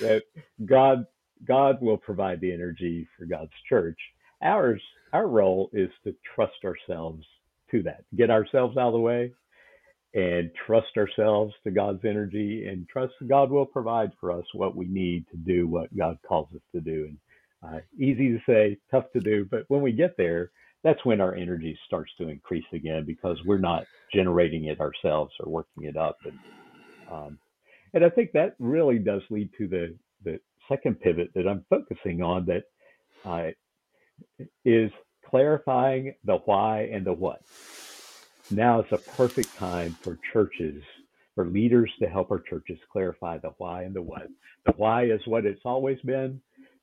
That 0.00 0.22
God, 0.64 1.04
God 1.46 1.82
will 1.82 1.98
provide 1.98 2.40
the 2.40 2.50
energy 2.50 3.06
for 3.18 3.26
God's 3.26 3.52
church. 3.68 3.98
Ours, 4.40 4.80
our 5.12 5.28
role 5.28 5.68
is 5.74 5.90
to 6.04 6.14
trust 6.34 6.64
ourselves 6.64 7.26
to 7.72 7.82
that. 7.82 8.04
Get 8.16 8.30
ourselves 8.30 8.78
out 8.78 8.86
of 8.86 8.92
the 8.94 9.00
way, 9.00 9.32
and 10.14 10.50
trust 10.66 10.96
ourselves 10.96 11.52
to 11.64 11.72
God's 11.72 12.04
energy, 12.04 12.66
and 12.68 12.88
trust 12.88 13.14
God 13.28 13.50
will 13.50 13.66
provide 13.66 14.12
for 14.20 14.30
us 14.30 14.44
what 14.54 14.76
we 14.76 14.86
need 14.86 15.26
to 15.30 15.36
do 15.36 15.66
what 15.66 15.94
God 15.96 16.18
calls 16.26 16.48
us 16.54 16.62
to 16.72 16.80
do. 16.80 17.08
And 17.08 17.18
uh, 17.76 17.80
easy 17.98 18.30
to 18.30 18.38
say, 18.46 18.78
tough 18.90 19.06
to 19.12 19.20
do, 19.20 19.46
but 19.50 19.64
when 19.68 19.82
we 19.82 19.92
get 19.92 20.16
there, 20.16 20.50
that's 20.84 21.04
when 21.04 21.20
our 21.20 21.34
energy 21.34 21.76
starts 21.86 22.12
to 22.18 22.28
increase 22.28 22.64
again 22.72 23.04
because 23.06 23.38
we're 23.44 23.58
not 23.58 23.86
generating 24.12 24.66
it 24.66 24.80
ourselves 24.80 25.32
or 25.40 25.50
working 25.50 25.84
it 25.84 25.96
up. 25.96 26.18
And 26.24 26.38
um, 27.10 27.38
and 27.94 28.04
I 28.04 28.10
think 28.10 28.32
that 28.32 28.54
really 28.58 28.98
does 28.98 29.22
lead 29.30 29.50
to 29.58 29.66
the 29.66 29.96
the 30.24 30.40
second 30.68 31.00
pivot 31.00 31.30
that 31.34 31.48
I'm 31.48 31.64
focusing 31.70 32.22
on 32.22 32.46
that 32.46 32.64
uh, 33.24 33.50
is 34.64 34.90
clarifying 35.28 36.14
the 36.24 36.36
why 36.44 36.90
and 36.92 37.04
the 37.04 37.12
what. 37.12 37.40
Now 38.50 38.80
is 38.80 38.92
a 38.92 38.98
perfect 38.98 39.56
time 39.56 39.96
for 40.02 40.18
churches, 40.32 40.82
for 41.34 41.46
leaders 41.46 41.90
to 42.00 42.08
help 42.08 42.30
our 42.30 42.40
churches 42.40 42.78
clarify 42.90 43.38
the 43.38 43.52
why 43.58 43.82
and 43.82 43.94
the 43.94 44.02
what. 44.02 44.28
The 44.66 44.72
why 44.76 45.06
is 45.06 45.20
what 45.26 45.46
it's 45.46 45.62
always 45.64 46.00
been. 46.02 46.40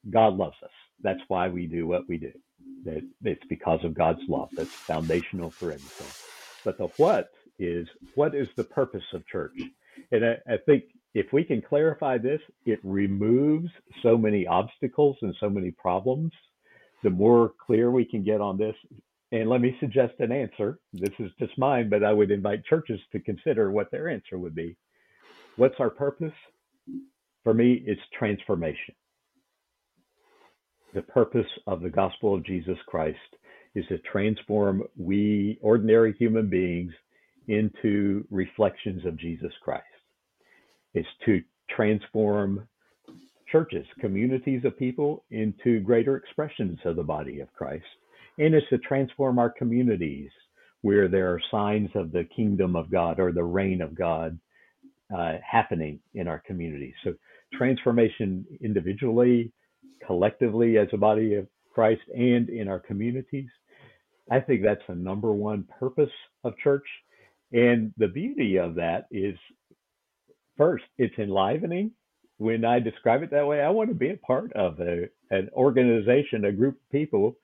God 0.09 0.35
loves 0.35 0.57
us. 0.63 0.71
That's 1.01 1.21
why 1.27 1.47
we 1.49 1.67
do 1.67 1.87
what 1.87 2.07
we 2.07 2.17
do 2.17 2.31
that 2.85 3.03
it's 3.23 3.43
because 3.49 3.83
of 3.83 3.93
God's 3.93 4.21
love. 4.27 4.49
That's 4.53 4.69
foundational 4.69 5.51
for 5.51 5.71
everything. 5.71 6.07
But 6.63 6.77
the 6.77 6.87
what 6.97 7.29
is 7.59 7.87
what 8.15 8.35
is 8.35 8.47
the 8.55 8.63
purpose 8.63 9.03
of 9.13 9.25
church? 9.27 9.53
And 10.11 10.25
I, 10.25 10.53
I 10.53 10.57
think 10.65 10.85
if 11.13 11.31
we 11.33 11.43
can 11.43 11.61
clarify 11.61 12.17
this, 12.17 12.41
it 12.65 12.79
removes 12.83 13.69
so 14.01 14.17
many 14.17 14.47
obstacles 14.47 15.17
and 15.21 15.35
so 15.39 15.49
many 15.49 15.71
problems. 15.71 16.31
The 17.03 17.09
more 17.09 17.53
clear 17.65 17.91
we 17.91 18.05
can 18.05 18.23
get 18.23 18.41
on 18.41 18.57
this, 18.57 18.75
and 19.31 19.49
let 19.49 19.61
me 19.61 19.75
suggest 19.79 20.13
an 20.19 20.31
answer. 20.31 20.79
This 20.93 21.13
is 21.19 21.31
just 21.39 21.57
mine, 21.57 21.89
but 21.89 22.03
I 22.03 22.13
would 22.13 22.31
invite 22.31 22.65
churches 22.65 22.99
to 23.11 23.19
consider 23.19 23.71
what 23.71 23.91
their 23.91 24.09
answer 24.09 24.37
would 24.37 24.55
be. 24.55 24.75
What's 25.55 25.79
our 25.79 25.89
purpose? 25.89 26.33
For 27.43 27.53
me, 27.53 27.83
it's 27.85 28.01
transformation 28.17 28.95
the 30.93 31.01
purpose 31.01 31.47
of 31.67 31.81
the 31.81 31.89
gospel 31.89 32.35
of 32.35 32.45
Jesus 32.45 32.77
Christ 32.87 33.17
is 33.75 33.85
to 33.87 33.97
transform 33.99 34.83
we 34.97 35.57
ordinary 35.61 36.13
human 36.13 36.49
beings 36.49 36.91
into 37.47 38.25
reflections 38.29 39.05
of 39.05 39.17
Jesus 39.17 39.51
Christ. 39.63 39.85
It's 40.93 41.07
to 41.25 41.41
transform 41.69 42.67
churches, 43.49 43.85
communities 43.99 44.63
of 44.65 44.77
people 44.77 45.23
into 45.31 45.79
greater 45.79 46.17
expressions 46.17 46.79
of 46.85 46.97
the 46.97 47.03
body 47.03 47.39
of 47.39 47.51
Christ. 47.53 47.85
And 48.37 48.55
it's 48.55 48.67
to 48.69 48.77
transform 48.79 49.39
our 49.39 49.49
communities 49.49 50.29
where 50.81 51.07
there 51.07 51.31
are 51.31 51.41
signs 51.51 51.89
of 51.95 52.11
the 52.11 52.23
kingdom 52.35 52.75
of 52.75 52.91
God 52.91 53.19
or 53.19 53.31
the 53.31 53.43
reign 53.43 53.81
of 53.81 53.95
God 53.95 54.39
uh, 55.15 55.33
happening 55.49 55.99
in 56.13 56.27
our 56.27 56.39
communities. 56.39 56.93
So 57.03 57.13
transformation 57.53 58.45
individually, 58.61 59.51
collectively 60.05 60.77
as 60.77 60.87
a 60.93 60.97
body 60.97 61.35
of 61.35 61.47
Christ 61.73 62.01
and 62.15 62.49
in 62.49 62.67
our 62.67 62.79
communities. 62.79 63.49
I 64.29 64.39
think 64.39 64.63
that's 64.63 64.81
the 64.87 64.95
number 64.95 65.33
one 65.33 65.67
purpose 65.79 66.09
of 66.43 66.57
church. 66.63 66.85
And 67.51 67.93
the 67.97 68.07
beauty 68.07 68.57
of 68.57 68.75
that 68.75 69.07
is 69.11 69.35
first, 70.57 70.85
it's 70.97 71.17
enlivening. 71.17 71.91
When 72.37 72.65
I 72.65 72.79
describe 72.79 73.23
it 73.23 73.31
that 73.31 73.45
way, 73.45 73.61
I 73.61 73.69
want 73.69 73.89
to 73.89 73.95
be 73.95 74.09
a 74.09 74.17
part 74.17 74.51
of 74.53 74.79
a, 74.79 75.09
an 75.29 75.49
organization, 75.53 76.45
a 76.45 76.51
group 76.51 76.75
of 76.75 76.91
people 76.91 77.35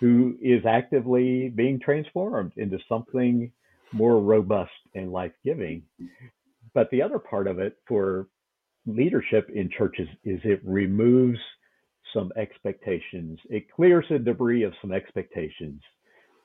who 0.00 0.36
is 0.40 0.64
actively 0.66 1.50
being 1.50 1.78
transformed 1.78 2.52
into 2.56 2.78
something 2.88 3.52
more 3.92 4.18
robust 4.20 4.70
and 4.94 5.12
life 5.12 5.32
giving. 5.44 5.82
But 6.74 6.90
the 6.90 7.02
other 7.02 7.18
part 7.18 7.46
of 7.46 7.58
it 7.58 7.76
for 7.86 8.28
leadership 8.86 9.50
in 9.54 9.68
churches 9.76 10.08
is 10.24 10.40
it 10.44 10.60
removes 10.64 11.38
some 12.14 12.32
expectations. 12.36 13.38
It 13.50 13.70
clears 13.70 14.06
the 14.08 14.18
debris 14.18 14.62
of 14.64 14.72
some 14.80 14.92
expectations. 14.92 15.82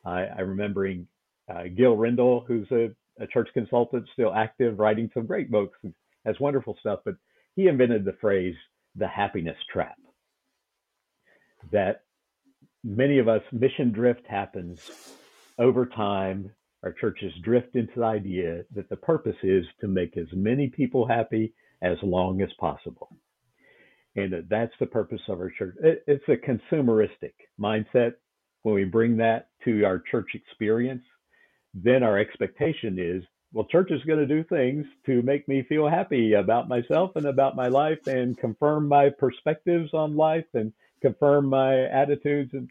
I, 0.05 0.27
I'm 0.27 0.49
remembering 0.49 1.07
uh, 1.49 1.63
Gil 1.75 1.95
Rendle, 1.95 2.45
who's 2.47 2.69
a, 2.71 2.89
a, 3.19 3.27
church 3.27 3.49
consultant, 3.53 4.07
still 4.13 4.33
active, 4.33 4.79
writing 4.79 5.09
some 5.13 5.25
great 5.25 5.49
books, 5.49 5.79
has 6.25 6.39
wonderful 6.39 6.75
stuff, 6.79 6.99
but 7.05 7.15
he 7.55 7.67
invented 7.67 8.03
the 8.03 8.17
phrase 8.19 8.55
the 8.95 9.07
happiness 9.07 9.57
trap. 9.71 9.95
That 11.71 12.04
many 12.85 13.17
of 13.17 13.27
us, 13.27 13.41
mission 13.51 13.91
drift 13.91 14.25
happens 14.27 14.91
over 15.57 15.85
time. 15.85 16.51
Our 16.83 16.93
churches 16.93 17.33
drift 17.43 17.75
into 17.75 17.99
the 17.99 18.05
idea 18.05 18.63
that 18.75 18.89
the 18.89 18.95
purpose 18.95 19.35
is 19.41 19.65
to 19.81 19.87
make 19.87 20.15
as 20.17 20.27
many 20.33 20.69
people 20.69 21.07
happy 21.07 21.53
as 21.81 21.97
long 22.03 22.41
as 22.41 22.49
possible. 22.59 23.17
And 24.15 24.45
that's 24.49 24.73
the 24.79 24.85
purpose 24.85 25.21
of 25.27 25.39
our 25.39 25.49
church. 25.49 25.75
It's 25.81 26.23
a 26.29 26.37
consumeristic 26.37 27.33
mindset. 27.59 28.13
When 28.61 28.75
we 28.75 28.85
bring 28.85 29.17
that 29.17 29.49
to 29.65 29.83
our 29.83 29.99
church 29.99 30.29
experience, 30.33 31.03
then 31.73 32.03
our 32.03 32.17
expectation 32.17 32.97
is 32.99 33.23
well, 33.53 33.65
church 33.65 33.89
is 33.89 34.03
going 34.03 34.19
to 34.19 34.25
do 34.25 34.43
things 34.43 34.85
to 35.05 35.21
make 35.21 35.47
me 35.47 35.63
feel 35.69 35.87
happy 35.87 36.33
about 36.33 36.67
myself 36.67 37.11
and 37.15 37.25
about 37.25 37.55
my 37.55 37.69
life 37.69 38.05
and 38.05 38.37
confirm 38.37 38.89
my 38.89 39.09
perspectives 39.09 39.93
on 39.93 40.17
life 40.17 40.45
and 40.53 40.73
confirm 41.01 41.47
my 41.47 41.83
attitudes. 41.85 42.51
And 42.53 42.69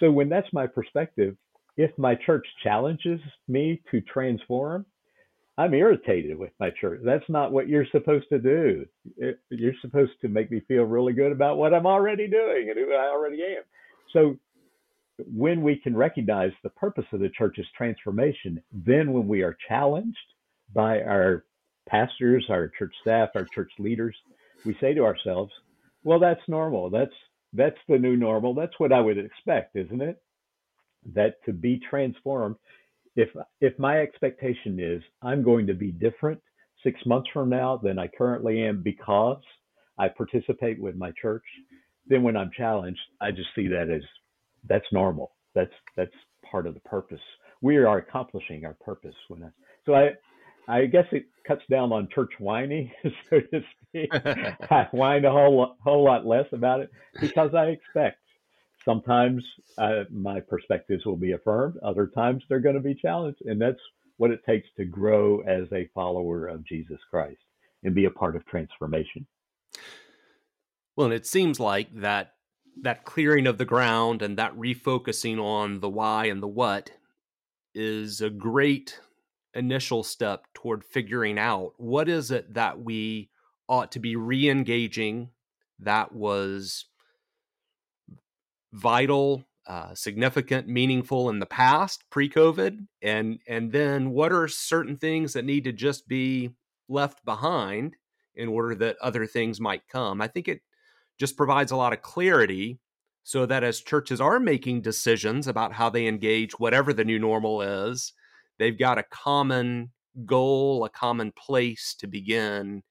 so 0.00 0.10
when 0.10 0.28
that's 0.28 0.52
my 0.52 0.66
perspective, 0.66 1.36
if 1.76 1.90
my 1.98 2.14
church 2.14 2.46
challenges 2.62 3.20
me 3.48 3.82
to 3.90 4.00
transform, 4.00 4.86
I'm 5.58 5.74
irritated 5.74 6.38
with 6.38 6.52
my 6.60 6.70
church. 6.80 7.00
That's 7.04 7.28
not 7.28 7.52
what 7.52 7.68
you're 7.68 7.86
supposed 7.90 8.28
to 8.30 8.38
do. 8.38 8.84
You're 9.50 9.72
supposed 9.80 10.12
to 10.20 10.28
make 10.28 10.50
me 10.50 10.60
feel 10.68 10.84
really 10.84 11.14
good 11.14 11.32
about 11.32 11.56
what 11.56 11.72
I'm 11.72 11.86
already 11.86 12.28
doing 12.28 12.68
and 12.68 12.78
who 12.78 12.92
I 12.92 13.08
already 13.08 13.42
am. 13.42 13.62
So 14.12 14.36
when 15.18 15.62
we 15.62 15.76
can 15.76 15.96
recognize 15.96 16.52
the 16.62 16.70
purpose 16.70 17.06
of 17.12 17.20
the 17.20 17.30
church's 17.30 17.66
transformation, 17.76 18.62
then 18.70 19.12
when 19.12 19.26
we 19.26 19.42
are 19.42 19.56
challenged 19.66 20.18
by 20.74 21.00
our 21.00 21.44
pastors, 21.88 22.44
our 22.50 22.68
church 22.78 22.94
staff, 23.00 23.30
our 23.34 23.46
church 23.54 23.72
leaders, 23.78 24.14
we 24.66 24.76
say 24.78 24.92
to 24.92 25.04
ourselves, 25.04 25.52
well, 26.04 26.18
that's 26.18 26.46
normal. 26.48 26.90
That's 26.90 27.14
that's 27.52 27.78
the 27.88 27.98
new 27.98 28.16
normal. 28.16 28.54
That's 28.54 28.78
what 28.78 28.92
I 28.92 29.00
would 29.00 29.18
expect, 29.18 29.76
isn't 29.76 30.02
it? 30.02 30.22
That 31.14 31.36
to 31.46 31.52
be 31.52 31.80
transformed, 31.88 32.56
if 33.14 33.28
if 33.60 33.78
my 33.78 34.00
expectation 34.00 34.78
is 34.80 35.02
I'm 35.22 35.42
going 35.42 35.66
to 35.68 35.74
be 35.74 35.92
different 35.92 36.40
six 36.82 37.00
months 37.06 37.28
from 37.32 37.48
now 37.48 37.80
than 37.82 37.98
I 37.98 38.08
currently 38.08 38.62
am 38.62 38.82
because 38.82 39.42
I 39.98 40.08
participate 40.08 40.80
with 40.80 40.96
my 40.96 41.12
church, 41.20 41.44
then 42.06 42.22
when 42.22 42.36
I'm 42.36 42.50
challenged, 42.56 43.00
I 43.20 43.30
just 43.30 43.48
see 43.54 43.68
that 43.68 43.90
as 43.90 44.02
that's 44.68 44.86
normal. 44.92 45.32
That's 45.54 45.72
that's 45.96 46.12
part 46.50 46.66
of 46.66 46.74
the 46.74 46.80
purpose. 46.80 47.20
We 47.62 47.76
are 47.78 47.98
accomplishing 47.98 48.64
our 48.64 48.74
purpose 48.74 49.14
when 49.28 49.44
I, 49.44 49.48
so 49.86 49.94
I 49.94 50.10
I 50.68 50.86
guess 50.86 51.06
it 51.12 51.26
cuts 51.46 51.62
down 51.70 51.92
on 51.92 52.08
church 52.12 52.32
whining, 52.38 52.90
so 53.30 53.40
to 53.40 53.62
speak. 53.88 54.10
I 54.14 54.88
whine 54.90 55.24
a 55.24 55.30
whole 55.30 55.76
whole 55.82 56.04
lot 56.04 56.26
less 56.26 56.46
about 56.52 56.80
it 56.80 56.90
because 57.20 57.54
I 57.54 57.66
expect 57.66 58.18
sometimes 58.84 59.44
uh, 59.78 60.04
my 60.10 60.40
perspectives 60.40 61.04
will 61.04 61.16
be 61.16 61.32
affirmed, 61.32 61.76
other 61.84 62.06
times 62.06 62.42
they're 62.48 62.60
going 62.60 62.76
to 62.76 62.80
be 62.80 62.94
challenged, 62.94 63.42
and 63.44 63.60
that's 63.60 63.80
what 64.16 64.30
it 64.30 64.40
takes 64.46 64.68
to 64.76 64.84
grow 64.84 65.40
as 65.40 65.70
a 65.72 65.88
follower 65.94 66.46
of 66.46 66.64
Jesus 66.64 66.98
Christ 67.10 67.38
and 67.84 67.94
be 67.94 68.06
a 68.06 68.10
part 68.10 68.36
of 68.36 68.46
transformation. 68.46 69.26
Well, 70.96 71.06
and 71.06 71.14
it 71.14 71.26
seems 71.26 71.60
like 71.60 71.94
that 71.94 72.32
that 72.82 73.04
clearing 73.04 73.46
of 73.46 73.58
the 73.58 73.64
ground 73.64 74.20
and 74.20 74.36
that 74.36 74.54
refocusing 74.54 75.38
on 75.38 75.80
the 75.80 75.88
why 75.88 76.26
and 76.26 76.42
the 76.42 76.48
what 76.48 76.90
is 77.74 78.20
a 78.20 78.30
great 78.30 79.00
initial 79.56 80.02
step 80.02 80.46
toward 80.54 80.84
figuring 80.84 81.38
out 81.38 81.72
what 81.76 82.08
is 82.08 82.30
it 82.30 82.54
that 82.54 82.80
we 82.80 83.30
ought 83.68 83.90
to 83.92 83.98
be 83.98 84.14
re-engaging 84.14 85.30
that 85.78 86.12
was 86.12 86.86
vital 88.72 89.44
uh, 89.66 89.94
significant 89.94 90.68
meaningful 90.68 91.28
in 91.28 91.40
the 91.40 91.46
past 91.46 92.04
pre-covid 92.10 92.86
and 93.02 93.40
and 93.48 93.72
then 93.72 94.10
what 94.10 94.32
are 94.32 94.46
certain 94.46 94.96
things 94.96 95.32
that 95.32 95.44
need 95.44 95.64
to 95.64 95.72
just 95.72 96.06
be 96.06 96.50
left 96.88 97.24
behind 97.24 97.96
in 98.36 98.48
order 98.48 98.74
that 98.74 98.96
other 99.00 99.26
things 99.26 99.60
might 99.60 99.88
come? 99.88 100.20
I 100.20 100.28
think 100.28 100.46
it 100.46 100.60
just 101.18 101.36
provides 101.36 101.72
a 101.72 101.76
lot 101.76 101.92
of 101.92 102.02
clarity 102.02 102.78
so 103.22 103.46
that 103.46 103.64
as 103.64 103.80
churches 103.80 104.20
are 104.20 104.38
making 104.38 104.82
decisions 104.82 105.48
about 105.48 105.72
how 105.72 105.90
they 105.90 106.06
engage 106.06 106.60
whatever 106.60 106.92
the 106.92 107.04
new 107.04 107.18
normal 107.18 107.62
is 107.62 108.12
they've 108.58 108.78
got 108.78 108.98
a 108.98 109.04
common 109.04 109.90
goal, 110.24 110.84
a 110.84 110.90
common 110.90 111.32
place 111.32 111.94
to 111.98 112.06
begin 112.06 112.82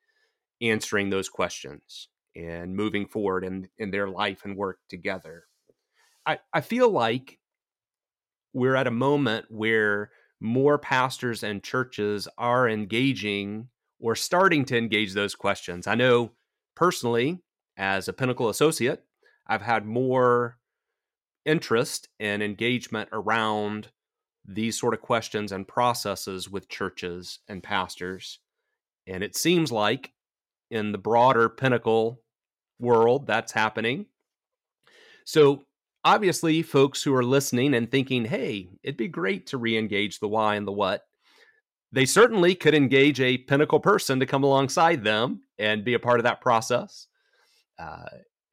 answering 0.62 1.10
those 1.10 1.30
questions 1.30 2.10
and 2.36 2.76
moving 2.76 3.08
forward 3.08 3.44
in, 3.44 3.68
in 3.78 3.92
their 3.92 4.08
life 4.08 4.42
and 4.44 4.58
work 4.58 4.80
together. 4.90 5.46
I, 6.26 6.40
I 6.54 6.62
feel 6.62 6.90
like 6.90 7.40
we're 8.54 8.76
at 8.76 8.88
a 8.88 8.92
moment 8.92 9.46
where 9.50 10.12
more 10.40 10.78
pastors 10.78 11.44
and 11.44 11.64
churches 11.64 12.28
are 12.38 12.68
engaging 12.70 13.70
or 14.00 14.16
starting 14.16 14.66
to 14.66 14.78
engage 14.78 15.14
those 15.14 15.36
questions. 15.36 15.88
I 15.88 15.96
know 15.96 16.32
personally, 16.76 17.42
as 17.78 18.08
a 18.08 18.14
Pinnacle 18.14 18.50
associate, 18.50 19.04
I've 19.48 19.62
had 19.62 19.86
more 19.86 20.58
interest 21.46 22.10
and 22.20 22.42
engagement 22.42 23.10
around 23.12 23.90
these 24.48 24.80
sort 24.80 24.94
of 24.94 25.02
questions 25.02 25.52
and 25.52 25.68
processes 25.68 26.50
with 26.50 26.70
churches 26.70 27.40
and 27.48 27.64
pastors. 27.64 28.40
And 29.08 29.24
it 29.24 29.36
seems 29.36 29.72
like 29.72 30.14
in 30.72 30.92
the 30.92 30.98
broader 30.98 31.50
pinnacle 31.50 32.22
world, 32.80 33.28
that's 33.28 33.52
happening. 33.52 34.06
So, 35.26 35.64
obviously, 36.04 36.62
folks 36.62 37.02
who 37.02 37.14
are 37.16 37.24
listening 37.24 37.74
and 37.74 37.90
thinking, 37.90 38.26
hey, 38.26 38.70
it'd 38.84 38.98
be 38.98 39.08
great 39.08 39.48
to 39.48 39.58
re 39.58 39.78
engage 39.78 40.20
the 40.20 40.28
why 40.28 40.56
and 40.56 40.68
the 40.68 40.72
what, 40.72 41.04
they 41.92 42.06
certainly 42.06 42.56
could 42.56 42.76
engage 42.76 43.22
a 43.22 43.38
pinnacle 43.38 43.80
person 43.80 44.20
to 44.20 44.26
come 44.26 44.44
alongside 44.44 45.04
them 45.04 45.42
and 45.58 45.86
be 45.86 45.94
a 45.94 46.00
part 46.00 46.20
of 46.20 46.26
that 46.26 46.42
process. 46.42 47.08
Uh, 47.80 48.06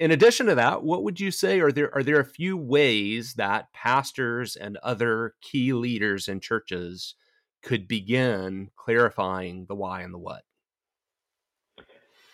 in 0.02 0.10
addition 0.10 0.46
to 0.46 0.56
that, 0.56 0.82
what 0.82 1.04
would 1.04 1.20
you 1.20 1.30
say 1.30 1.60
are 1.60 1.70
there 1.70 1.94
are 1.94 2.02
there 2.02 2.18
a 2.18 2.24
few 2.24 2.56
ways 2.56 3.34
that 3.34 3.72
pastors 3.72 4.56
and 4.56 4.76
other 4.78 5.36
key 5.40 5.72
leaders 5.72 6.26
in 6.26 6.40
churches 6.40 7.14
could 7.62 7.86
begin 7.86 8.72
clarifying 8.74 9.64
the 9.66 9.76
why 9.76 10.00
and 10.00 10.12
the 10.12 10.18
what? 10.18 10.42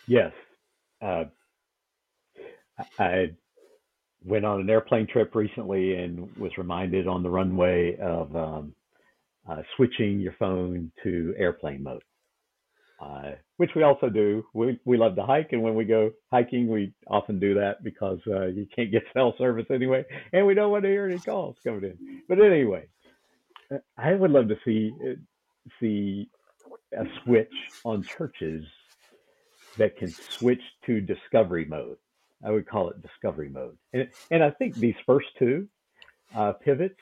Yes. 0.07 0.31
Uh, 0.99 1.25
I 2.97 3.35
went 4.25 4.45
on 4.45 4.61
an 4.61 4.69
airplane 4.71 5.05
trip 5.05 5.35
recently 5.35 5.93
and 5.93 6.35
was 6.37 6.57
reminded 6.57 7.07
on 7.07 7.21
the 7.21 7.29
runway 7.29 7.95
of 7.97 8.35
um, 8.35 8.73
uh, 9.47 9.61
switching 9.75 10.19
your 10.19 10.33
phone 10.39 10.91
to 11.03 11.35
airplane 11.37 11.83
mode 11.83 12.01
uh, 13.01 13.31
which 13.57 13.71
we 13.75 13.83
also 13.83 14.09
do. 14.09 14.43
We 14.53 14.79
we 14.85 14.97
love 14.97 15.15
to 15.15 15.23
hike, 15.23 15.49
and 15.51 15.61
when 15.61 15.75
we 15.75 15.85
go 15.85 16.11
hiking, 16.31 16.67
we 16.67 16.93
often 17.07 17.39
do 17.39 17.53
that 17.55 17.83
because 17.83 18.19
uh, 18.27 18.47
you 18.47 18.67
can't 18.75 18.91
get 18.91 19.03
cell 19.13 19.33
service 19.37 19.67
anyway, 19.71 20.03
and 20.33 20.45
we 20.45 20.53
don't 20.53 20.71
want 20.71 20.83
to 20.83 20.89
hear 20.89 21.07
any 21.07 21.19
calls 21.19 21.55
coming 21.63 21.83
in. 21.83 22.21
But 22.27 22.41
anyway, 22.41 22.87
uh, 23.73 23.77
I 23.97 24.13
would 24.13 24.31
love 24.31 24.49
to 24.49 24.57
see 24.65 24.91
uh, 25.01 25.15
see 25.79 26.29
a 26.93 27.03
switch 27.23 27.53
on 27.85 28.05
churches 28.17 28.65
that 29.77 29.97
can 29.97 30.15
switch 30.37 30.61
to 30.85 30.99
discovery 31.01 31.65
mode. 31.65 31.97
I 32.43 32.51
would 32.51 32.67
call 32.67 32.89
it 32.89 33.01
discovery 33.01 33.49
mode, 33.49 33.77
and 33.93 34.09
and 34.31 34.43
I 34.43 34.51
think 34.51 34.75
these 34.75 34.95
first 35.05 35.27
two 35.37 35.67
uh, 36.35 36.53
pivots, 36.53 36.99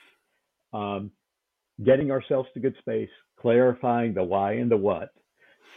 um, 0.73 1.11
getting 1.83 2.11
ourselves 2.11 2.49
to 2.53 2.59
good 2.59 2.75
space, 2.79 3.09
clarifying 3.39 4.13
the 4.13 4.23
why 4.23 4.53
and 4.53 4.69
the 4.69 4.77
what 4.77 5.09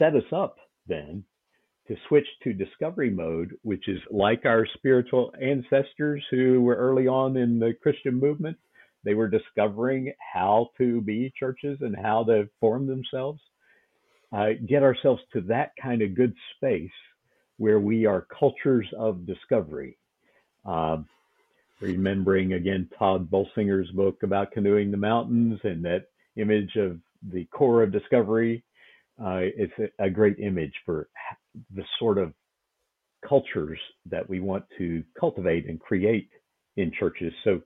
set 0.01 0.17
us 0.17 0.33
up 0.33 0.57
then 0.89 1.23
to 1.87 1.97
switch 2.09 2.27
to 2.43 2.53
discovery 2.53 3.11
mode, 3.11 3.53
which 3.63 3.89
is 3.89 3.99
like 4.11 4.45
our 4.45 4.67
spiritual 4.75 5.33
ancestors 5.41 6.25
who 6.31 6.63
were 6.63 6.77
early 6.77 7.07
on 7.07 7.37
in 7.37 7.59
the 7.59 7.75
Christian 7.83 8.19
movement. 8.19 8.57
They 9.05 9.15
were 9.15 9.29
discovering 9.29 10.13
how 10.33 10.71
to 10.79 11.01
be 11.01 11.33
churches 11.39 11.79
and 11.81 11.97
how 11.97 12.25
to 12.25 12.49
form 12.61 12.87
themselves. 12.87 13.41
Uh, 14.33 14.51
get 14.69 14.85
ourselves 14.85 15.21
to 15.33 15.41
that 15.43 15.73
kind 15.83 16.03
of 16.03 16.15
good 16.15 16.35
space 16.57 16.91
where 17.57 17.81
we 17.81 18.07
are 18.07 18.27
cultures 18.39 18.87
of 18.97 19.27
discovery. 19.27 19.99
Um, 20.65 21.09
remembering 21.81 22.53
again 22.53 22.89
Tod 22.99 23.31
Bolsinger's 23.31 23.91
book 23.91 24.23
about 24.23 24.53
canoeing 24.53 24.91
the 24.91 24.97
mountains 24.97 25.59
and 25.65 25.85
that 25.85 26.07
image 26.37 26.77
of 26.77 27.01
the 27.33 27.47
Corps 27.47 27.83
of 27.83 27.93
Discovery. 27.93 28.63
Uh, 29.23 29.41
it's 29.57 29.73
a, 29.79 30.07
a, 30.07 30.11
great 30.11 30.39
image 30.39 30.73
for 30.87 31.09
the 31.75 31.85
sort 31.99 32.17
of 32.17 32.33
cultures 33.29 33.79
that 34.07 34.29
we 34.29 34.41
want 34.41 34.65
to 34.79 35.05
cultivate 35.19 35.69
and 35.69 35.79
create 35.79 36.31
in 36.77 36.91
churches. 36.99 37.33
So, 37.45 37.61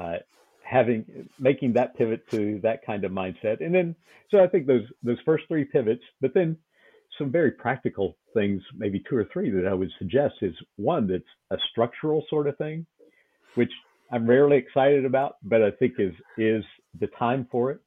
uh, 0.00 0.18
having 0.62 1.28
making 1.38 1.72
that 1.72 1.96
pivot 1.96 2.28
to 2.30 2.60
that 2.62 2.86
kind 2.86 3.04
of 3.04 3.12
mindset, 3.12 3.64
and 3.64 3.74
then 3.74 3.96
so 4.30 4.42
I 4.42 4.46
think 4.46 4.66
those 4.66 4.84
those 5.02 5.18
first 5.24 5.44
three 5.48 5.64
pivots, 5.64 6.02
but 6.20 6.32
then 6.32 6.56
some 7.18 7.30
very 7.30 7.50
practical 7.50 8.16
things, 8.32 8.62
maybe 8.76 9.02
two 9.08 9.16
or 9.16 9.26
three 9.32 9.50
that 9.50 9.66
I 9.66 9.74
would 9.74 9.90
suggest 9.98 10.34
is 10.42 10.54
one 10.76 11.06
that's 11.06 11.24
a 11.50 11.56
structural 11.70 12.24
sort 12.28 12.48
of 12.48 12.56
thing, 12.56 12.86
which 13.54 13.70
I'm 14.10 14.26
rarely 14.26 14.56
excited 14.56 15.04
about, 15.04 15.36
but 15.42 15.62
I 15.62 15.70
think 15.72 15.94
is 15.98 16.14
is 16.38 16.64
the 17.00 17.08
time 17.18 17.46
for 17.50 17.70
it. 17.72 17.80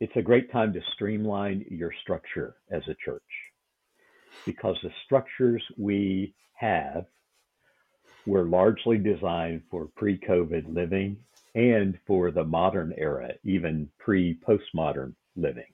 It's 0.00 0.16
a 0.16 0.22
great 0.22 0.50
time 0.50 0.72
to 0.72 0.80
streamline 0.94 1.66
your 1.70 1.92
structure 2.00 2.56
as 2.70 2.82
a 2.88 2.96
church 3.04 3.22
because 4.46 4.76
the 4.82 4.90
structures 5.04 5.62
we 5.76 6.34
have 6.54 7.04
were 8.26 8.44
largely 8.44 8.96
designed 8.96 9.62
for 9.70 9.88
pre-COVID 9.96 10.74
living 10.74 11.18
and 11.54 11.98
for 12.06 12.30
the 12.30 12.44
modern 12.44 12.94
era, 12.96 13.32
even 13.44 13.90
pre-postmodern 13.98 15.14
living. 15.36 15.70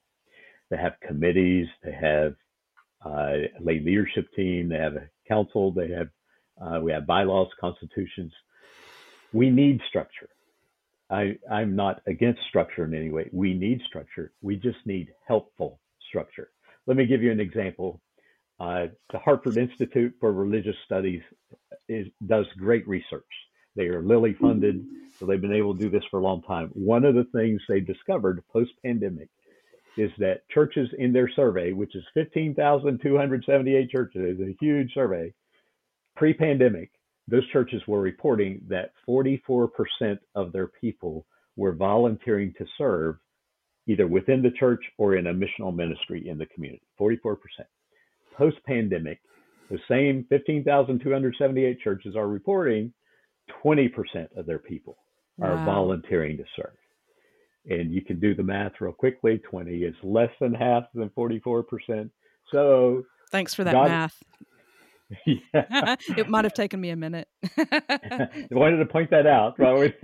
They 0.70 0.76
have 0.76 0.94
committees, 1.06 1.68
they 1.84 1.92
have 1.92 2.34
uh, 3.04 3.10
a 3.10 3.60
lay 3.60 3.78
leadership 3.78 4.26
team, 4.34 4.68
they 4.68 4.78
have 4.78 4.96
a 4.96 5.08
council, 5.28 5.70
they 5.70 5.90
have 5.90 6.08
uh, 6.60 6.80
we 6.80 6.90
have 6.90 7.06
bylaws, 7.06 7.48
constitutions. 7.60 8.32
We 9.32 9.50
need 9.50 9.80
structure. 9.88 10.30
I, 11.10 11.36
I'm 11.50 11.76
not 11.76 12.02
against 12.06 12.40
structure 12.48 12.84
in 12.84 12.94
any 12.94 13.10
way. 13.10 13.28
We 13.32 13.54
need 13.54 13.80
structure. 13.86 14.32
We 14.42 14.56
just 14.56 14.78
need 14.84 15.12
helpful 15.26 15.80
structure. 16.08 16.50
Let 16.86 16.96
me 16.96 17.06
give 17.06 17.22
you 17.22 17.30
an 17.30 17.40
example. 17.40 18.00
Uh, 18.58 18.86
the 19.12 19.18
Hartford 19.18 19.56
Institute 19.56 20.14
for 20.18 20.32
Religious 20.32 20.76
Studies 20.84 21.22
is, 21.88 22.06
does 22.26 22.46
great 22.58 22.86
research. 22.88 23.24
They 23.76 23.86
are 23.88 24.02
Lilly 24.02 24.34
funded, 24.40 24.84
so 25.18 25.26
they've 25.26 25.40
been 25.40 25.52
able 25.52 25.74
to 25.74 25.80
do 25.80 25.90
this 25.90 26.04
for 26.10 26.18
a 26.18 26.22
long 26.22 26.42
time. 26.42 26.70
One 26.72 27.04
of 27.04 27.14
the 27.14 27.26
things 27.34 27.60
they 27.68 27.80
discovered 27.80 28.42
post 28.50 28.70
pandemic 28.82 29.28
is 29.98 30.10
that 30.18 30.48
churches 30.48 30.88
in 30.98 31.12
their 31.12 31.28
survey, 31.28 31.72
which 31.72 31.94
is 31.94 32.04
15,278 32.14 33.90
churches, 33.90 34.38
is 34.38 34.48
a 34.48 34.56
huge 34.60 34.92
survey, 34.94 35.32
pre 36.16 36.32
pandemic, 36.32 36.90
those 37.28 37.46
churches 37.52 37.82
were 37.86 38.00
reporting 38.00 38.60
that 38.68 38.92
44% 39.08 39.68
of 40.34 40.52
their 40.52 40.68
people 40.68 41.26
were 41.56 41.72
volunteering 41.72 42.52
to 42.58 42.66
serve 42.78 43.16
either 43.88 44.06
within 44.06 44.42
the 44.42 44.50
church 44.50 44.80
or 44.98 45.16
in 45.16 45.28
a 45.28 45.34
missional 45.34 45.74
ministry 45.74 46.28
in 46.28 46.38
the 46.38 46.46
community. 46.46 46.82
44%. 47.00 47.36
Post 48.36 48.56
pandemic, 48.66 49.20
the 49.70 49.78
same 49.88 50.26
15,278 50.28 51.80
churches 51.80 52.14
are 52.16 52.28
reporting 52.28 52.92
20% 53.64 53.90
of 54.36 54.46
their 54.46 54.58
people 54.58 54.96
are 55.42 55.54
wow. 55.54 55.64
volunteering 55.64 56.36
to 56.36 56.44
serve. 56.56 56.74
And 57.68 57.92
you 57.92 58.02
can 58.02 58.20
do 58.20 58.34
the 58.34 58.42
math 58.42 58.72
real 58.80 58.92
quickly 58.92 59.38
20 59.38 59.78
is 59.78 59.94
less 60.02 60.30
than 60.40 60.54
half 60.54 60.84
than 60.94 61.10
44%. 61.10 62.10
So, 62.52 63.02
thanks 63.32 63.54
for 63.54 63.64
that 63.64 63.72
God, 63.72 63.88
math. 63.88 64.22
It 66.16 66.28
might 66.28 66.44
have 66.44 66.54
taken 66.54 66.80
me 66.80 66.90
a 66.90 66.96
minute. 66.96 67.28
I 67.58 68.28
wanted 68.50 68.78
to 68.78 68.86
point 68.86 69.10
that 69.10 69.26
out. 69.26 69.58
right? 69.58 69.94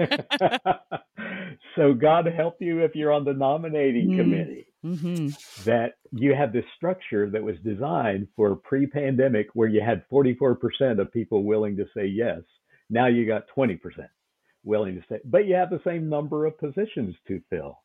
so 1.77 1.93
God 1.93 2.27
help 2.27 2.57
you 2.61 2.81
if 2.81 2.95
you're 2.95 3.13
on 3.13 3.25
the 3.25 3.33
nominating 3.33 4.09
mm-hmm. 4.09 4.21
committee. 4.21 4.67
Mm-hmm. 4.85 5.29
That 5.65 5.95
you 6.11 6.35
have 6.35 6.53
this 6.53 6.65
structure 6.77 7.31
that 7.31 7.43
was 7.43 7.57
designed 7.65 8.27
for 8.35 8.57
pre-pandemic, 8.57 9.49
where 9.55 9.69
you 9.69 9.81
had 9.81 10.03
44% 10.13 11.01
of 11.01 11.13
people 11.13 11.45
willing 11.45 11.77
to 11.77 11.85
say 11.97 12.07
yes. 12.07 12.41
Now 12.91 13.07
you 13.07 13.27
got 13.27 13.45
20% 13.57 13.79
willing 14.65 14.97
to 14.97 15.03
say, 15.09 15.21
but 15.25 15.47
you 15.47 15.55
have 15.55 15.71
the 15.71 15.81
same 15.85 16.09
number 16.09 16.47
of 16.47 16.59
positions 16.59 17.15
to 17.29 17.41
fill. 17.49 17.79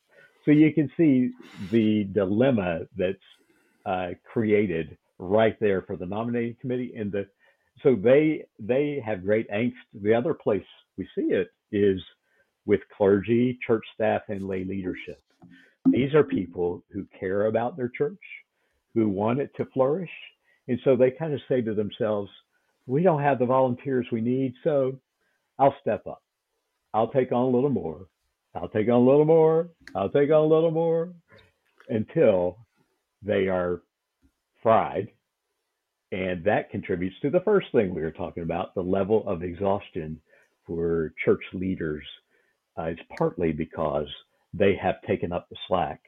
So 0.46 0.52
you 0.52 0.74
can 0.74 0.90
see 0.98 1.32
the 1.72 2.06
dilemma 2.14 2.82
that's 2.96 3.18
uh, 3.86 4.10
created 4.32 4.98
right 5.20 5.58
there 5.60 5.82
for 5.82 5.96
the 5.96 6.06
nominating 6.06 6.56
committee. 6.62 6.94
And 6.98 7.12
the 7.12 7.28
so 7.84 7.96
they 7.96 8.46
they 8.60 9.02
have 9.06 9.24
great 9.24 9.50
angst. 9.52 9.74
The 9.94 10.14
other 10.14 10.34
place 10.34 10.64
we 10.98 11.08
see 11.16 11.34
it 11.34 11.50
is 11.72 12.02
with 12.66 12.82
clergy 12.96 13.58
church 13.66 13.84
staff 13.94 14.24
and 14.30 14.48
lay 14.48 14.64
leadership. 14.64 15.22
These 15.92 16.14
are 16.14 16.24
people 16.24 16.84
who 16.92 17.06
care 17.18 17.46
about 17.46 17.78
their 17.78 17.90
church 17.90 18.20
who 18.94 19.08
want 19.08 19.40
it 19.40 19.52
to 19.58 19.66
flourish. 19.74 20.10
And 20.68 20.80
so 20.84 20.96
they 20.96 21.12
kind 21.12 21.34
of 21.34 21.40
say 21.48 21.62
to 21.62 21.74
themselves 21.74 22.30
we 22.88 23.04
don't 23.04 23.22
have 23.22 23.40
the 23.40 23.46
volunteers 23.46 24.08
we 24.12 24.22
need 24.22 24.54
so 24.64 25.00
i'll 25.60 25.76
step 25.82 26.06
up. 26.08 26.24
I'll 26.94 27.12
take 27.12 27.32
on 27.32 27.44
a 27.44 27.50
little 27.50 27.70
more. 27.70 28.08
I'll 28.56 28.70
take 28.70 28.88
on 28.88 28.96
a 28.96 29.06
little 29.06 29.26
more. 29.26 29.70
I'll 29.96 30.10
take 30.10 30.32
on 30.32 30.44
a 30.44 30.48
little 30.48 30.72
more. 30.72 31.14
Until 31.90 32.58
they 33.22 33.48
are 33.48 33.82
fried. 34.62 35.10
And 36.12 36.44
that 36.46 36.70
contributes 36.70 37.20
to 37.22 37.30
the 37.30 37.42
first 37.42 37.68
thing 37.72 37.94
we 37.94 38.02
were 38.02 38.12
talking 38.12 38.44
about 38.44 38.74
the 38.76 38.82
level 38.82 39.28
of 39.28 39.44
exhaustion 39.44 40.22
for 40.66 41.14
church 41.24 41.44
leaders. 41.54 42.04
Uh, 42.78 42.84
it's 42.84 43.02
partly 43.18 43.52
because 43.52 44.08
they 44.54 44.76
have 44.76 45.02
taken 45.06 45.32
up 45.32 45.50
the 45.50 45.58
slack 45.68 46.02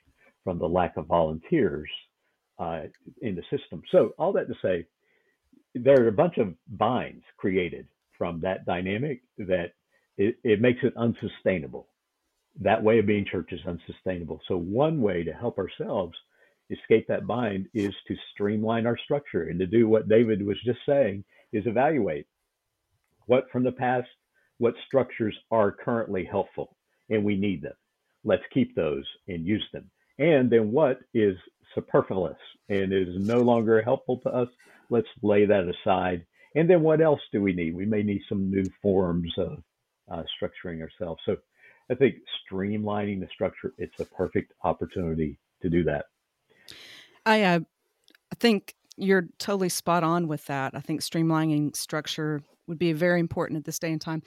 from 0.43 0.57
the 0.57 0.67
lack 0.67 0.95
of 0.97 1.07
volunteers 1.07 1.89
uh, 2.59 2.83
in 3.21 3.35
the 3.35 3.43
system. 3.55 3.81
So, 3.91 4.13
all 4.17 4.33
that 4.33 4.47
to 4.47 4.55
say, 4.61 4.85
there 5.75 6.03
are 6.03 6.07
a 6.07 6.13
bunch 6.13 6.37
of 6.37 6.53
binds 6.77 7.23
created 7.37 7.87
from 8.17 8.39
that 8.41 8.65
dynamic 8.65 9.21
that 9.37 9.73
it, 10.17 10.37
it 10.43 10.61
makes 10.61 10.79
it 10.83 10.93
unsustainable. 10.97 11.87
That 12.61 12.83
way 12.83 12.99
of 12.99 13.05
being 13.05 13.25
church 13.25 13.51
is 13.51 13.61
unsustainable. 13.65 14.41
So, 14.47 14.57
one 14.57 15.01
way 15.01 15.23
to 15.23 15.33
help 15.33 15.57
ourselves 15.57 16.17
escape 16.69 17.07
that 17.07 17.27
bind 17.27 17.67
is 17.73 17.93
to 18.07 18.15
streamline 18.31 18.85
our 18.85 18.97
structure 18.97 19.43
and 19.43 19.59
to 19.59 19.67
do 19.67 19.87
what 19.87 20.09
David 20.09 20.45
was 20.45 20.57
just 20.63 20.79
saying 20.85 21.23
is 21.51 21.65
evaluate 21.65 22.27
what 23.25 23.49
from 23.51 23.63
the 23.63 23.71
past, 23.71 24.07
what 24.57 24.73
structures 24.87 25.35
are 25.51 25.71
currently 25.71 26.25
helpful 26.25 26.75
and 27.09 27.23
we 27.23 27.35
need 27.35 27.61
them. 27.61 27.73
Let's 28.23 28.43
keep 28.53 28.75
those 28.75 29.05
and 29.27 29.45
use 29.45 29.65
them. 29.73 29.89
And 30.17 30.49
then 30.49 30.71
what 30.71 30.99
is 31.13 31.37
superfluous 31.73 32.37
and 32.67 32.93
is 32.93 33.07
no 33.17 33.41
longer 33.41 33.81
helpful 33.81 34.17
to 34.23 34.29
us, 34.29 34.49
let's 34.89 35.07
lay 35.21 35.45
that 35.45 35.65
aside. 35.69 36.25
And 36.55 36.69
then 36.69 36.81
what 36.81 37.01
else 37.01 37.21
do 37.31 37.41
we 37.41 37.53
need? 37.53 37.75
We 37.75 37.85
may 37.85 38.03
need 38.03 38.21
some 38.27 38.51
new 38.51 38.65
forms 38.81 39.31
of 39.37 39.63
uh, 40.11 40.23
structuring 40.41 40.81
ourselves. 40.81 41.21
So 41.25 41.37
I 41.89 41.95
think 41.95 42.15
streamlining 42.51 43.19
the 43.19 43.27
structure, 43.33 43.73
it's 43.77 43.99
a 43.99 44.05
perfect 44.05 44.53
opportunity 44.63 45.39
to 45.61 45.69
do 45.69 45.83
that. 45.85 46.05
I 47.29 47.43
uh, 47.43 47.59
I 48.31 48.35
think 48.39 48.73
you're 48.97 49.27
totally 49.37 49.69
spot 49.69 50.03
on 50.03 50.27
with 50.27 50.45
that. 50.47 50.73
I 50.75 50.81
think 50.81 51.01
streamlining 51.01 51.75
structure 51.75 52.41
would 52.67 52.79
be 52.79 52.91
very 52.93 53.19
important 53.19 53.57
at 53.57 53.65
this 53.65 53.79
day 53.79 53.91
and 53.91 54.01
time. 54.01 54.23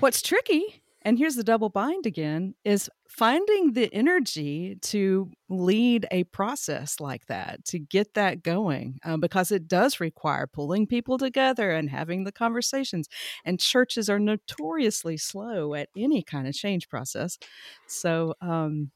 What's 0.00 0.22
tricky, 0.22 0.82
and 1.02 1.18
here's 1.18 1.36
the 1.36 1.44
double 1.44 1.68
bind 1.68 2.06
again, 2.06 2.54
is 2.64 2.90
finding 3.08 3.74
the 3.74 3.92
energy 3.92 4.76
to 4.82 5.30
lead 5.48 6.06
a 6.10 6.24
process 6.24 7.00
like 7.00 7.26
that, 7.26 7.64
to 7.66 7.78
get 7.78 8.14
that 8.14 8.42
going, 8.42 8.98
um, 9.04 9.20
because 9.20 9.52
it 9.52 9.68
does 9.68 10.00
require 10.00 10.46
pulling 10.46 10.86
people 10.86 11.18
together 11.18 11.70
and 11.70 11.90
having 11.90 12.24
the 12.24 12.32
conversations. 12.32 13.08
And 13.44 13.60
churches 13.60 14.08
are 14.08 14.18
notoriously 14.18 15.18
slow 15.18 15.74
at 15.74 15.90
any 15.96 16.22
kind 16.22 16.48
of 16.48 16.54
change 16.54 16.88
process. 16.88 17.38
So, 17.86 18.34
um, 18.40 18.90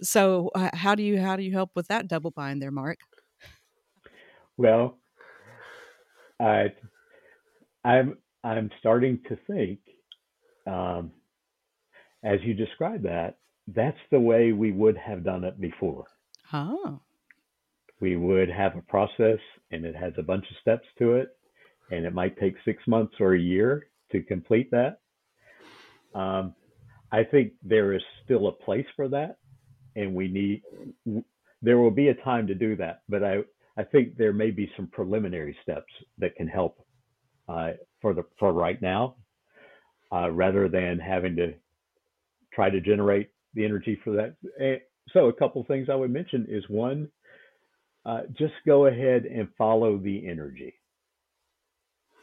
so 0.00 0.50
uh, 0.54 0.70
how 0.72 0.94
do 0.94 1.02
you 1.02 1.20
how 1.20 1.36
do 1.36 1.42
you 1.42 1.52
help 1.52 1.70
with 1.74 1.88
that 1.88 2.08
double 2.08 2.30
bind 2.30 2.62
there, 2.62 2.70
Mark? 2.70 2.98
Well, 4.56 4.98
I 6.40 6.72
I'm 7.84 8.16
I'm 8.44 8.70
starting 8.80 9.20
to 9.28 9.36
think, 9.46 9.80
um, 10.66 11.12
as 12.24 12.40
you 12.42 12.54
describe 12.54 13.02
that, 13.02 13.38
that's 13.68 13.98
the 14.10 14.20
way 14.20 14.52
we 14.52 14.72
would 14.72 14.96
have 14.96 15.24
done 15.24 15.44
it 15.44 15.60
before. 15.60 16.06
Oh. 16.52 17.00
we 18.00 18.16
would 18.16 18.50
have 18.50 18.76
a 18.76 18.82
process 18.82 19.38
and 19.70 19.86
it 19.86 19.96
has 19.96 20.12
a 20.18 20.22
bunch 20.22 20.44
of 20.50 20.56
steps 20.60 20.86
to 20.98 21.14
it, 21.14 21.28
and 21.90 22.04
it 22.04 22.12
might 22.12 22.38
take 22.38 22.54
six 22.64 22.82
months 22.86 23.14
or 23.20 23.34
a 23.34 23.40
year 23.40 23.86
to 24.10 24.22
complete 24.22 24.70
that. 24.70 24.98
Um, 26.14 26.54
I 27.10 27.24
think 27.24 27.52
there 27.62 27.94
is 27.94 28.02
still 28.24 28.48
a 28.48 28.52
place 28.52 28.86
for 28.96 29.08
that, 29.08 29.38
and 29.96 30.14
we 30.14 30.28
need. 30.28 30.62
There 31.60 31.78
will 31.78 31.90
be 31.90 32.08
a 32.08 32.14
time 32.14 32.46
to 32.48 32.54
do 32.54 32.76
that, 32.76 33.02
but 33.08 33.22
I 33.22 33.38
I 33.76 33.84
think 33.84 34.16
there 34.16 34.32
may 34.32 34.50
be 34.50 34.70
some 34.76 34.86
preliminary 34.88 35.56
steps 35.62 35.92
that 36.18 36.36
can 36.36 36.48
help 36.48 36.84
uh, 37.48 37.72
for 38.00 38.14
the 38.14 38.24
for 38.38 38.52
right 38.52 38.80
now, 38.82 39.16
uh, 40.12 40.30
rather 40.30 40.68
than 40.68 40.98
having 40.98 41.36
to 41.36 41.54
try 42.52 42.70
to 42.70 42.80
generate 42.80 43.30
the 43.54 43.64
energy 43.64 43.98
for 44.04 44.12
that. 44.12 44.36
And 44.58 44.80
so 45.12 45.28
a 45.28 45.32
couple 45.32 45.64
things 45.64 45.88
I 45.90 45.94
would 45.94 46.10
mention 46.10 46.46
is 46.48 46.64
one, 46.68 47.08
uh, 48.04 48.22
just 48.36 48.54
go 48.66 48.86
ahead 48.86 49.24
and 49.24 49.48
follow 49.56 49.98
the 49.98 50.28
energy. 50.28 50.74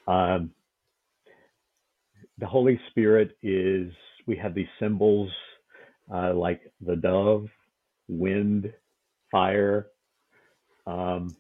Um, 0.08 0.52
the 2.38 2.48
Holy 2.48 2.80
Spirit 2.90 3.38
is, 3.44 3.92
we 4.26 4.38
have 4.38 4.56
these 4.56 4.68
symbols 4.80 5.30
uh, 6.14 6.34
like 6.34 6.62
the 6.86 6.96
dove, 6.96 7.48
wind, 8.10 8.74
fire. 9.32 9.88
Um, 10.88 11.36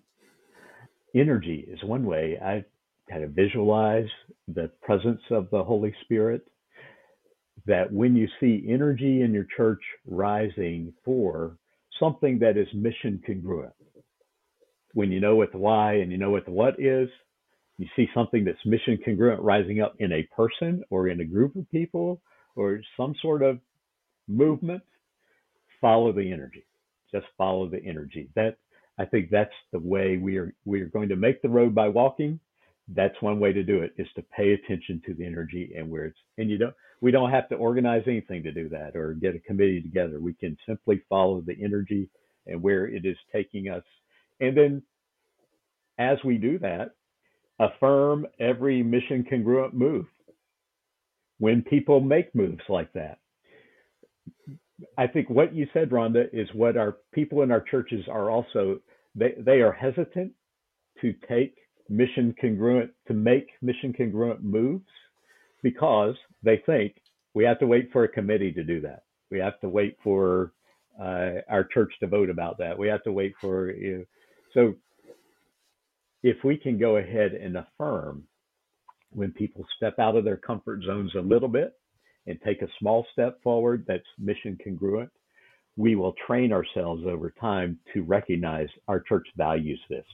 energy 1.15 1.67
is 1.67 1.84
one 1.84 2.05
way. 2.05 2.38
I 2.43 2.65
kind 3.10 3.23
of 3.23 3.32
visualize 3.32 4.08
the 4.47 4.71
presence 4.84 5.21
of 5.32 5.49
the 5.51 5.63
Holy 5.63 5.95
Spirit. 6.03 6.47
That 7.65 7.91
when 7.91 8.15
you 8.15 8.27
see 8.39 8.65
energy 8.69 9.21
in 9.21 9.34
your 9.34 9.47
church 9.55 9.82
rising 10.08 10.93
for 11.05 11.58
something 11.99 12.39
that 12.39 12.58
is 12.58 12.67
mission 12.73 13.21
congruent, 13.25 13.73
when 14.93 15.12
you 15.12 15.19
know 15.19 15.36
what 15.36 15.51
the 15.51 15.58
why 15.60 15.95
and 15.95 16.12
you 16.12 16.17
know 16.17 16.32
what 16.32 16.45
the 16.45 16.51
what 16.51 16.79
is, 16.79 17.10
you 17.77 17.88
see 17.95 18.08
something 18.13 18.45
that's 18.45 18.58
mission 18.65 18.97
congruent 19.05 19.41
rising 19.41 19.82
up 19.82 19.95
in 19.99 20.12
a 20.13 20.27
person 20.36 20.84
or 20.89 21.10
in 21.10 21.21
a 21.21 21.25
group 21.25 21.55
of 21.55 21.69
people 21.71 22.21
or 22.55 22.82
some 22.97 23.15
sort 23.21 23.43
of 23.43 23.60
movement, 24.27 24.84
follow 25.82 26.12
the 26.12 26.32
energy. 26.32 26.65
Just 27.12 27.28
follow 27.38 27.68
the 27.68 27.84
energy. 27.84 28.30
That 28.36 28.58
I 28.98 29.06
think 29.06 29.30
that's 29.30 29.54
the 29.72 29.80
way 29.80 30.18
we 30.18 30.38
are 30.38 30.54
we 30.65 30.82
are 30.82 30.88
going 30.88 31.10
to 31.10 31.15
make 31.15 31.42
the 31.42 31.50
road 31.50 31.76
by 31.76 31.89
walking. 31.89 32.39
That's 32.96 33.22
one 33.22 33.39
way 33.39 33.54
to 33.54 33.63
do 33.63 33.82
it 33.82 33.94
is 33.98 34.08
to 34.15 34.24
pay 34.36 34.54
attention 34.54 35.02
to 35.06 35.13
the 35.13 35.26
energy 35.26 35.74
and 35.78 35.89
where 35.89 36.06
it's 36.06 36.20
and 36.38 36.50
you 36.50 36.58
don't 36.58 36.76
we 37.02 37.12
don't 37.12 37.32
have 37.32 37.50
to 37.50 37.56
organize 37.56 38.04
anything 38.08 38.44
to 38.44 38.52
do 38.52 38.70
that 38.70 38.96
or 38.96 39.13
get 39.13 39.36
a 39.36 39.39
committee 39.39 39.82
together. 39.82 40.20
We 40.20 40.34
can 40.34 40.58
simply 40.68 41.02
follow 41.10 41.42
the 41.42 41.56
energy 41.63 42.10
and 42.48 42.62
where 42.62 42.88
it 42.88 43.06
is 43.06 43.18
taking 43.32 43.70
us 43.70 43.84
and 44.39 44.58
then 44.58 44.84
as 46.00 46.18
we 46.24 46.38
do 46.38 46.58
that, 46.60 46.92
affirm 47.60 48.26
every 48.39 48.82
mission 48.82 49.26
congruent 49.30 49.74
move. 49.74 50.06
When 51.39 51.62
people 51.62 52.00
make 52.00 52.34
moves 52.34 52.63
like 52.70 52.92
that, 52.94 53.20
I 54.98 55.08
think 55.08 55.30
what 55.30 55.54
you 55.54 55.68
said, 55.74 55.89
Rhonda, 55.89 56.26
is 56.34 56.48
what 56.54 56.78
our 56.78 56.98
people 57.13 57.42
in 57.42 57.52
our 57.52 57.62
churches 57.62 58.06
are 58.10 58.30
also, 58.30 58.80
they, 59.15 59.34
they 59.38 59.62
are 59.62 59.72
hesitant 59.72 60.32
to 61.02 61.13
take 61.28 61.56
mission 61.89 62.36
congruent, 62.39 62.92
to 63.08 63.13
make 63.13 63.50
mission 63.62 63.94
congruent 63.94 64.44
moves 64.44 64.86
because 65.63 66.15
they 66.44 66.62
think 66.65 66.96
we 67.34 67.44
have 67.44 67.60
to 67.60 67.68
wait 67.68 67.89
for 67.92 68.04
a 68.04 68.08
committee 68.08 68.52
to 68.52 68.63
do 68.63 68.82
that. 68.82 69.04
We 69.32 69.39
have 69.39 69.60
to 69.62 69.70
wait 69.70 69.98
for 70.04 70.54
uh, 71.00 71.42
our 71.50 71.63
church 71.63 71.94
to 72.00 72.08
vote 72.08 72.30
about 72.30 72.58
that. 72.60 72.78
We 72.78 72.88
have 72.88 73.04
to 73.04 73.12
wait 73.12 73.34
for, 73.39 73.72
you 73.72 74.00
know, 74.00 74.06
so 74.54 74.74
if 76.24 76.38
we 76.44 76.58
can 76.58 76.78
go 76.78 76.98
ahead 76.98 77.34
and 77.34 77.58
affirm 77.58 78.24
when 79.12 79.32
people 79.32 79.65
step 79.78 80.00
out 80.00 80.15
of 80.15 80.24
their 80.26 80.38
comfort 80.38 80.84
zones 80.86 81.12
a 81.15 81.22
little 81.22 81.48
bit 81.48 81.79
and 82.27 82.39
take 82.41 82.62
a 82.62 82.67
small 82.79 83.05
step 83.12 83.41
forward 83.41 83.86
that's 83.88 84.03
mission 84.17 84.58
congruent, 84.63 85.12
we 85.77 85.95
will 85.95 86.13
train 86.27 86.51
ourselves 86.51 87.03
over 87.05 87.34
time 87.39 87.79
to 87.93 88.03
recognize 88.03 88.67
our 88.88 88.99
church 88.99 89.27
values 89.36 89.79
this. 89.89 90.05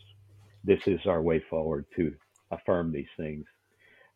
This 0.63 0.79
is 0.85 0.99
our 1.05 1.21
way 1.21 1.43
forward 1.49 1.85
to 1.95 2.13
affirm 2.51 2.91
these 2.91 3.05
things. 3.17 3.45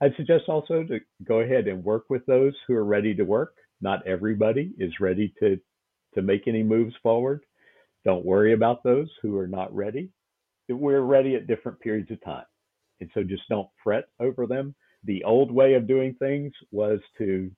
I'd 0.02 0.16
suggest 0.16 0.46
also 0.48 0.84
to 0.84 1.00
go 1.24 1.40
ahead 1.40 1.68
and 1.68 1.84
work 1.84 2.06
with 2.10 2.26
those 2.26 2.54
who 2.68 2.76
are 2.76 2.86
ready 2.86 3.14
to 3.16 3.24
work. 3.24 3.56
Not 3.82 4.06
everybody 4.08 4.74
is 4.78 5.00
ready 5.00 5.34
to, 5.40 5.60
to 6.16 6.22
make 6.22 6.48
any 6.48 6.64
moves 6.64 6.96
forward. 7.04 7.42
Don't 8.06 8.26
worry 8.26 8.54
about 8.54 8.84
those 8.84 9.10
who 9.22 9.38
are 9.38 9.48
not 9.48 9.74
ready 9.76 10.12
we're 10.76 11.02
ready 11.02 11.36
at 11.36 11.48
different 11.48 11.80
periods 11.80 12.12
of 12.12 12.24
time. 12.24 12.46
And 13.02 13.10
so 13.14 13.24
just 13.24 13.44
don't 13.50 13.70
fret 13.84 14.06
over 14.20 14.46
them. 14.46 14.76
The 15.06 15.24
old 15.24 15.52
way 15.52 15.74
of 15.76 15.88
doing 15.88 16.16
things 16.16 16.52
was 16.72 17.00
to 17.18 17.50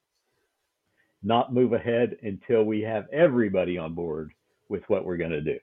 not 1.24 1.54
move 1.54 1.74
ahead 1.74 2.18
until 2.24 2.64
we 2.64 2.82
have 2.82 3.06
everybody 3.12 3.78
on 3.78 3.94
board 3.94 4.32
with 4.70 4.84
what 4.88 5.06
we're 5.06 5.18
going 5.18 5.32
to 5.32 5.42
do. 5.42 5.60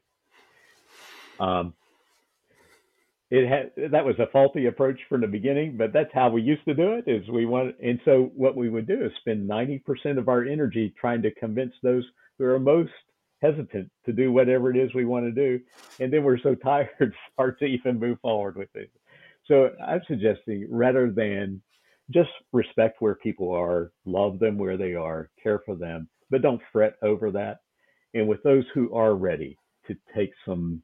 Um, 1.41 1.75
it 3.31 3.47
had 3.47 3.91
that 3.93 4.07
was 4.07 4.19
a 4.19 4.31
faulty 4.33 4.67
approach 4.67 4.99
from 5.09 5.21
the 5.21 5.27
beginning, 5.27 5.77
but 5.77 5.93
that's 5.93 6.13
how 6.15 6.31
we 6.31 6.41
used 6.41 6.65
to 6.65 6.75
do 6.75 6.95
it. 6.95 7.05
Is 7.07 7.29
we 7.29 7.45
want, 7.45 7.77
and 7.83 8.01
so 8.05 8.31
what 8.35 8.57
we 8.57 8.71
would 8.71 8.87
do 8.87 9.05
is 9.05 9.13
spend 9.21 9.49
90% 9.49 10.19
of 10.19 10.29
our 10.29 10.45
energy 10.45 10.95
trying 10.99 11.21
to 11.23 11.35
convince 11.35 11.75
those 11.83 12.05
who 12.39 12.45
are 12.45 12.59
most 12.59 12.93
hesitant 13.43 13.91
to 14.07 14.13
do 14.13 14.33
whatever 14.33 14.71
it 14.71 14.79
is 14.79 14.95
we 14.95 15.05
want 15.05 15.27
to 15.27 15.33
do. 15.33 15.63
And 15.99 16.13
then 16.13 16.25
we're 16.25 16.39
so 16.39 16.55
tired, 16.65 17.15
hard 17.37 17.59
to 17.59 17.67
even 17.67 17.99
move 17.99 18.19
forward 18.21 18.57
with 18.57 18.75
it. 18.75 18.91
So 19.47 19.71
I'm 19.87 20.03
suggesting 20.07 20.67
rather 20.71 21.11
than 21.11 21.61
just 22.11 22.31
respect 22.53 23.01
where 23.01 23.15
people 23.15 23.53
are, 23.53 23.93
love 24.07 24.39
them 24.39 24.59
where 24.59 24.77
they 24.77 24.95
are, 24.95 25.31
care 25.43 25.61
for 25.65 25.75
them, 25.75 26.09
but 26.31 26.43
don't 26.43 26.63
fret 26.73 26.95
over 27.03 27.31
that. 27.31 27.59
And 28.15 28.27
with 28.29 28.43
those 28.43 28.65
who 28.75 28.95
are 28.95 29.15
ready 29.15 29.59
to 29.87 29.97
take 30.17 30.31
some 30.47 30.83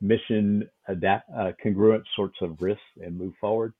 mission 0.00 0.68
adapt, 0.88 1.28
uh, 1.36 1.52
congruent 1.62 2.04
sorts 2.16 2.38
of 2.40 2.60
risks 2.60 2.82
and 3.00 3.16
move 3.16 3.34
forward, 3.40 3.74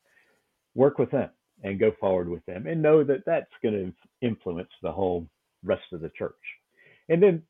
work 0.74 0.98
with 0.98 1.10
them 1.10 1.30
and 1.62 1.80
go 1.80 1.92
forward 2.00 2.28
with 2.28 2.44
them 2.46 2.66
and 2.66 2.82
know 2.82 3.04
that 3.04 3.24
that's 3.26 3.46
going 3.62 3.74
to 3.74 4.26
influence 4.26 4.70
the 4.82 4.92
whole 4.92 5.26
rest 5.64 5.84
of 5.92 6.00
the 6.00 6.10
church. 6.16 6.34
And 7.08 7.22
then 7.22 7.42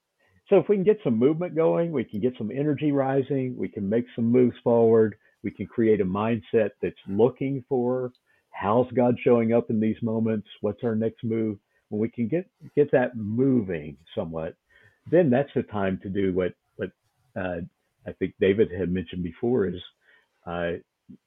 so 0.48 0.58
if 0.58 0.68
we 0.68 0.76
can 0.76 0.84
get 0.84 0.98
some 1.04 1.18
movement 1.18 1.54
going, 1.54 1.92
we 1.92 2.04
can 2.04 2.20
get 2.20 2.34
some 2.36 2.50
energy 2.50 2.92
rising, 2.92 3.56
we 3.56 3.68
can 3.68 3.88
make 3.88 4.04
some 4.14 4.26
moves 4.26 4.56
forward, 4.62 5.14
we 5.42 5.50
can 5.50 5.66
create 5.66 6.00
a 6.00 6.04
mindset 6.04 6.70
that's 6.82 6.94
looking 7.08 7.64
for 7.68 8.12
how's 8.62 8.90
God 8.92 9.16
showing 9.22 9.52
up 9.52 9.70
in 9.70 9.80
these 9.80 10.00
moments, 10.02 10.46
what's 10.60 10.84
our 10.84 10.94
next 10.94 11.24
move. 11.24 11.58
When 11.88 12.00
we 12.00 12.08
can 12.08 12.28
get 12.28 12.48
get 12.74 12.90
that 12.92 13.16
moving 13.16 13.96
somewhat, 14.14 14.54
then 15.10 15.28
that's 15.28 15.50
the 15.54 15.64
time 15.64 15.98
to 16.02 16.08
do 16.08 16.32
what 16.32 16.54
what 16.76 16.90
uh, 17.36 17.60
I 18.06 18.12
think 18.18 18.34
David 18.40 18.70
had 18.70 18.90
mentioned 18.90 19.24
before 19.24 19.66
is 19.66 19.80
uh, 20.46 20.72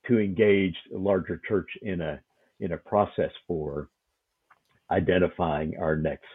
to 0.08 0.19
engage 0.19 0.76
a 0.93 0.98
larger 0.98 1.41
church 1.48 1.69
in 1.82 2.02
a 2.02 2.19
in 2.62 2.71
a 2.71 2.78
process 2.78 3.32
for 3.48 3.89
identifying 4.89 5.76
our 5.78 5.95
next 5.98 6.26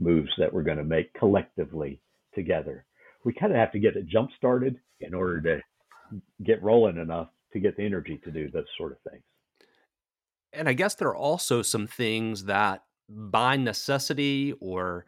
moves 0.00 0.30
that 0.38 0.52
we're 0.52 0.62
going 0.62 0.78
to 0.78 0.84
make 0.84 1.12
collectively 1.14 2.00
together. 2.34 2.84
We 3.24 3.32
kind 3.32 3.52
of 3.52 3.58
have 3.58 3.72
to 3.72 3.78
get 3.78 3.96
it 3.96 4.06
jump 4.08 4.30
started 4.36 4.76
in 5.00 5.14
order 5.14 5.40
to 5.40 6.20
get 6.44 6.62
rolling 6.62 6.98
enough 6.98 7.28
to 7.52 7.60
get 7.60 7.76
the 7.76 7.84
energy 7.84 8.20
to 8.24 8.30
do 8.30 8.50
those 8.50 8.66
sort 8.76 8.92
of 8.92 8.98
things. 9.10 9.22
And 10.52 10.68
I 10.68 10.72
guess 10.72 10.94
there 10.94 11.08
are 11.08 11.16
also 11.16 11.62
some 11.62 11.86
things 11.86 12.44
that 12.44 12.82
by 13.08 13.56
necessity 13.56 14.54
or 14.60 15.06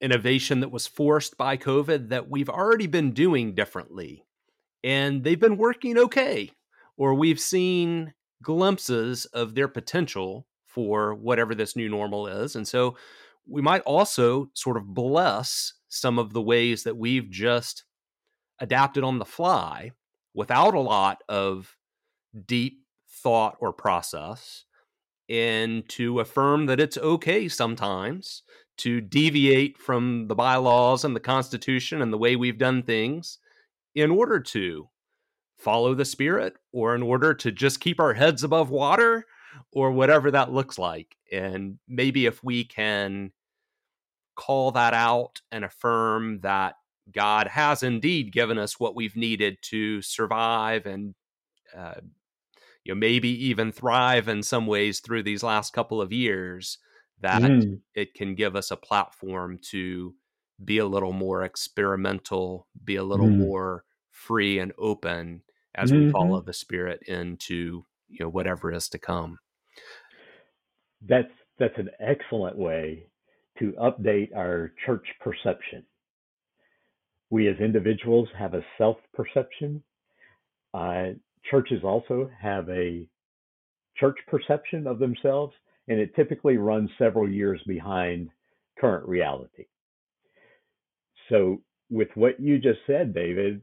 innovation 0.00 0.60
that 0.60 0.72
was 0.72 0.86
forced 0.86 1.38
by 1.38 1.56
COVID 1.56 2.08
that 2.08 2.28
we've 2.28 2.48
already 2.48 2.86
been 2.86 3.12
doing 3.12 3.54
differently. 3.54 4.24
And 4.82 5.22
they've 5.22 5.38
been 5.38 5.56
working 5.56 5.96
okay, 5.96 6.50
or 6.96 7.14
we've 7.14 7.38
seen 7.38 8.14
glimpses 8.42 9.26
of 9.26 9.54
their 9.54 9.68
potential 9.68 10.46
for 10.66 11.14
whatever 11.14 11.54
this 11.54 11.76
new 11.76 11.88
normal 11.88 12.26
is. 12.26 12.56
And 12.56 12.66
so 12.66 12.96
we 13.46 13.62
might 13.62 13.82
also 13.82 14.50
sort 14.54 14.76
of 14.76 14.92
bless 14.92 15.74
some 15.88 16.18
of 16.18 16.32
the 16.32 16.42
ways 16.42 16.82
that 16.82 16.96
we've 16.96 17.30
just 17.30 17.84
adapted 18.58 19.04
on 19.04 19.18
the 19.18 19.24
fly 19.24 19.92
without 20.34 20.74
a 20.74 20.80
lot 20.80 21.22
of 21.28 21.76
deep 22.46 22.81
thought 23.22 23.56
or 23.60 23.72
process 23.72 24.64
and 25.28 25.88
to 25.88 26.20
affirm 26.20 26.66
that 26.66 26.80
it's 26.80 26.98
okay 26.98 27.48
sometimes 27.48 28.42
to 28.78 29.00
deviate 29.00 29.78
from 29.78 30.26
the 30.28 30.34
bylaws 30.34 31.04
and 31.04 31.14
the 31.14 31.20
constitution 31.20 32.02
and 32.02 32.12
the 32.12 32.18
way 32.18 32.36
we've 32.36 32.58
done 32.58 32.82
things 32.82 33.38
in 33.94 34.10
order 34.10 34.40
to 34.40 34.88
follow 35.58 35.94
the 35.94 36.04
spirit 36.04 36.54
or 36.72 36.94
in 36.94 37.02
order 37.02 37.32
to 37.34 37.52
just 37.52 37.80
keep 37.80 38.00
our 38.00 38.14
heads 38.14 38.42
above 38.42 38.70
water 38.70 39.24
or 39.72 39.92
whatever 39.92 40.30
that 40.30 40.52
looks 40.52 40.78
like. 40.78 41.16
And 41.30 41.78
maybe 41.86 42.26
if 42.26 42.42
we 42.42 42.64
can 42.64 43.32
call 44.34 44.72
that 44.72 44.94
out 44.94 45.40
and 45.52 45.64
affirm 45.64 46.40
that 46.40 46.74
God 47.12 47.46
has 47.48 47.82
indeed 47.82 48.32
given 48.32 48.58
us 48.58 48.80
what 48.80 48.96
we've 48.96 49.16
needed 49.16 49.58
to 49.62 50.02
survive 50.02 50.86
and 50.86 51.14
uh, 51.76 52.00
you 52.84 52.94
know 52.94 52.98
maybe 52.98 53.28
even 53.28 53.72
thrive 53.72 54.28
in 54.28 54.42
some 54.42 54.66
ways 54.66 55.00
through 55.00 55.22
these 55.22 55.42
last 55.42 55.72
couple 55.72 56.00
of 56.00 56.12
years 56.12 56.78
that 57.20 57.42
mm. 57.42 57.80
it 57.94 58.14
can 58.14 58.34
give 58.34 58.56
us 58.56 58.70
a 58.70 58.76
platform 58.76 59.58
to 59.70 60.14
be 60.64 60.78
a 60.78 60.86
little 60.86 61.12
more 61.12 61.42
experimental 61.42 62.66
be 62.84 62.96
a 62.96 63.04
little 63.04 63.28
mm. 63.28 63.38
more 63.38 63.84
free 64.10 64.58
and 64.58 64.72
open 64.78 65.42
as 65.74 65.90
mm-hmm. 65.90 66.06
we 66.06 66.10
follow 66.10 66.40
the 66.40 66.52
spirit 66.52 67.00
into 67.06 67.84
you 68.08 68.18
know 68.20 68.28
whatever 68.28 68.72
is 68.72 68.88
to 68.88 68.98
come 68.98 69.38
that's 71.08 71.32
that's 71.58 71.78
an 71.78 71.90
excellent 72.00 72.56
way 72.56 73.06
to 73.58 73.72
update 73.80 74.34
our 74.36 74.72
church 74.84 75.06
perception 75.20 75.84
we 77.30 77.48
as 77.48 77.56
individuals 77.58 78.28
have 78.38 78.54
a 78.54 78.64
self 78.76 78.98
perception 79.14 79.82
uh, 80.74 81.10
churches 81.50 81.82
also 81.84 82.30
have 82.40 82.68
a 82.68 83.06
church 83.96 84.16
perception 84.28 84.86
of 84.86 84.98
themselves 84.98 85.52
and 85.88 85.98
it 85.98 86.14
typically 86.14 86.56
runs 86.56 86.90
several 86.98 87.28
years 87.28 87.60
behind 87.66 88.30
current 88.78 89.06
reality 89.06 89.66
so 91.28 91.60
with 91.90 92.08
what 92.14 92.40
you 92.40 92.58
just 92.58 92.80
said 92.86 93.14
david 93.14 93.62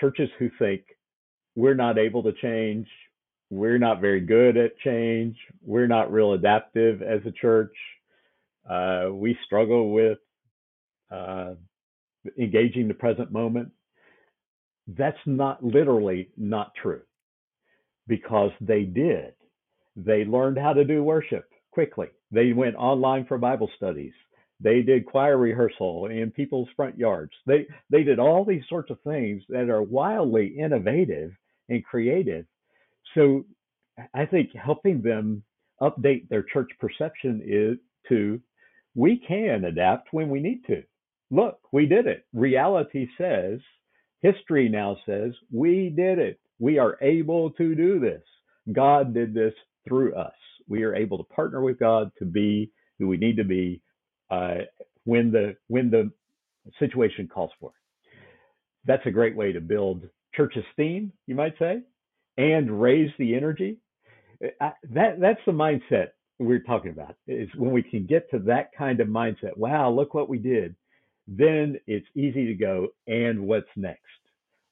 churches 0.00 0.28
who 0.38 0.50
think 0.58 0.82
we're 1.56 1.74
not 1.74 1.98
able 1.98 2.22
to 2.22 2.32
change. 2.32 2.86
We're 3.50 3.78
not 3.78 4.00
very 4.00 4.20
good 4.20 4.56
at 4.56 4.76
change. 4.78 5.36
We're 5.62 5.86
not 5.86 6.12
real 6.12 6.32
adaptive 6.32 7.02
as 7.02 7.20
a 7.26 7.32
church. 7.32 7.74
Uh, 8.68 9.08
we 9.12 9.36
struggle 9.44 9.92
with 9.92 10.18
uh, 11.10 11.54
engaging 12.38 12.88
the 12.88 12.94
present 12.94 13.30
moment. 13.30 13.70
That's 14.88 15.18
not 15.26 15.64
literally 15.64 16.30
not 16.36 16.72
true 16.80 17.02
because 18.08 18.50
they 18.60 18.84
did. 18.84 19.34
They 19.96 20.24
learned 20.24 20.58
how 20.58 20.72
to 20.74 20.84
do 20.84 21.02
worship 21.02 21.48
quickly. 21.70 22.08
They 22.30 22.52
went 22.52 22.76
online 22.76 23.26
for 23.26 23.38
Bible 23.38 23.70
studies. 23.76 24.12
They 24.60 24.82
did 24.82 25.06
choir 25.06 25.38
rehearsal 25.38 26.06
in 26.06 26.30
people's 26.30 26.68
front 26.76 26.98
yards. 26.98 27.32
They 27.46 27.66
they 27.90 28.04
did 28.04 28.18
all 28.18 28.44
these 28.44 28.64
sorts 28.68 28.90
of 28.90 29.00
things 29.02 29.42
that 29.48 29.70
are 29.70 29.82
wildly 29.82 30.48
innovative 30.58 31.32
and 31.68 31.84
creative. 31.84 32.46
So 33.14 33.44
I 34.14 34.26
think 34.26 34.50
helping 34.54 35.02
them 35.02 35.42
update 35.80 36.28
their 36.28 36.42
church 36.44 36.70
perception 36.80 37.42
is 37.44 37.78
to 38.08 38.40
we 38.94 39.18
can 39.26 39.64
adapt 39.64 40.12
when 40.12 40.30
we 40.30 40.40
need 40.40 40.64
to. 40.66 40.82
Look, 41.30 41.58
we 41.72 41.86
did 41.86 42.06
it. 42.06 42.24
Reality 42.32 43.08
says, 43.18 43.60
history 44.24 44.70
now 44.70 44.98
says, 45.06 45.32
we 45.52 45.92
did 45.96 46.18
it. 46.20 46.40
We 46.60 46.78
are 46.78 46.98
able 47.02 47.52
to 47.52 47.76
do 47.76 48.00
this. 48.00 48.22
God 48.72 49.14
did 49.14 49.34
this 49.34 49.54
through 49.88 50.16
us. 50.16 50.34
We 50.68 50.84
are 50.84 50.96
able 50.96 51.18
to 51.18 51.24
partner 51.24 51.62
with 51.62 51.78
God 51.80 52.12
to 52.20 52.26
be 52.26 52.72
who 52.98 53.08
we 53.08 53.18
need 53.18 53.38
to 53.38 53.44
be 53.44 53.82
uh, 54.30 54.56
when 55.04 55.32
the 55.32 55.56
when 55.68 55.90
the 55.90 56.12
situation 56.80 57.28
calls 57.28 57.52
for 57.60 57.70
it. 57.70 57.76
That's 58.86 59.06
a 59.06 59.12
great 59.12 59.36
way 59.36 59.52
to 59.52 59.60
build 59.62 60.04
church 60.34 60.54
esteem, 60.56 61.12
you 61.26 61.36
might 61.36 61.58
say, 61.58 61.82
and 62.38 62.82
raise 62.82 63.10
the 63.18 63.36
energy. 63.36 63.78
Uh, 64.60 64.70
that 64.94 65.20
that's 65.20 65.40
the 65.46 65.52
mindset 65.52 66.08
we're 66.40 66.60
talking 66.64 66.92
about. 66.92 67.16
Is 67.28 67.50
when 67.56 67.72
we 67.72 67.82
can 67.84 68.06
get 68.06 68.30
to 68.32 68.40
that 68.40 68.70
kind 68.78 69.00
of 69.00 69.08
mindset. 69.08 69.56
Wow, 69.56 69.92
look 69.92 70.14
what 70.14 70.30
we 70.30 70.38
did. 70.38 70.76
Then 71.26 71.78
it's 71.86 72.06
easy 72.14 72.46
to 72.46 72.54
go. 72.54 72.88
And 73.06 73.46
what's 73.46 73.68
next? 73.76 74.00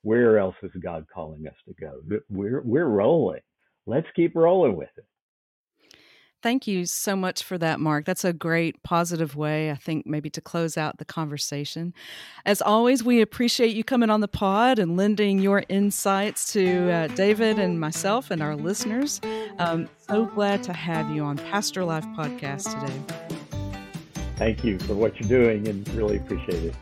Where 0.03 0.39
else 0.39 0.57
is 0.63 0.73
God 0.83 1.07
calling 1.13 1.47
us 1.47 1.55
to 1.69 1.75
go? 1.75 2.21
We're 2.29 2.61
we're 2.63 2.87
rolling. 2.87 3.41
Let's 3.87 4.09
keep 4.15 4.35
rolling 4.37 4.77
with 4.77 4.91
it. 4.97 5.05
Thank 6.43 6.67
you 6.67 6.87
so 6.87 7.15
much 7.15 7.45
for 7.45 7.57
that, 7.59 7.79
Mark. 7.79 8.05
That's 8.05 8.25
a 8.25 8.33
great 8.33 8.83
positive 8.83 9.37
way, 9.37 9.71
I 9.71 9.77
think, 9.77 10.07
maybe 10.07 10.29
to 10.31 10.41
close 10.41 10.77
out 10.77 10.99
the 10.99 11.05
conversation. 11.05 11.95
As 12.45 12.61
always, 12.61 13.05
we 13.05 13.21
appreciate 13.21 13.77
you 13.77 13.85
coming 13.85 14.11
on 14.11 14.21
the 14.21 14.29
pod 14.29 14.81
and 14.81 14.97
lending 14.97 15.39
your 15.39 15.63
insights 15.69 16.53
to 16.53 16.91
uh, 16.91 17.07
David 17.09 17.61
and 17.61 17.79
myself 17.79 18.33
and 18.33 18.43
our 18.43 18.57
listeners. 18.57 19.21
Um, 19.59 19.89
so 20.09 20.27
glad 20.27 20.65
to 20.65 20.73
have 20.73 21.09
you 21.15 21.23
on 21.23 21.37
Pastor 21.37 21.85
Life 21.85 22.07
Podcast 22.17 22.81
today. 22.81 23.42
Thank 24.43 24.65
you 24.65 24.77
for 24.81 24.95
what 24.95 25.21
you're 25.21 25.29
doing 25.29 25.69
and 25.69 25.89
really 25.91 26.17
appreciate 26.17 26.65
it. 26.65 26.75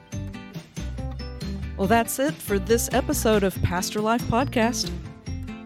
Well, 1.76 1.86
that's 1.86 2.18
it 2.18 2.32
for 2.32 2.58
this 2.58 2.88
episode 2.94 3.42
of 3.42 3.54
Pastor 3.62 4.00
Life 4.00 4.22
Podcast. 4.22 4.90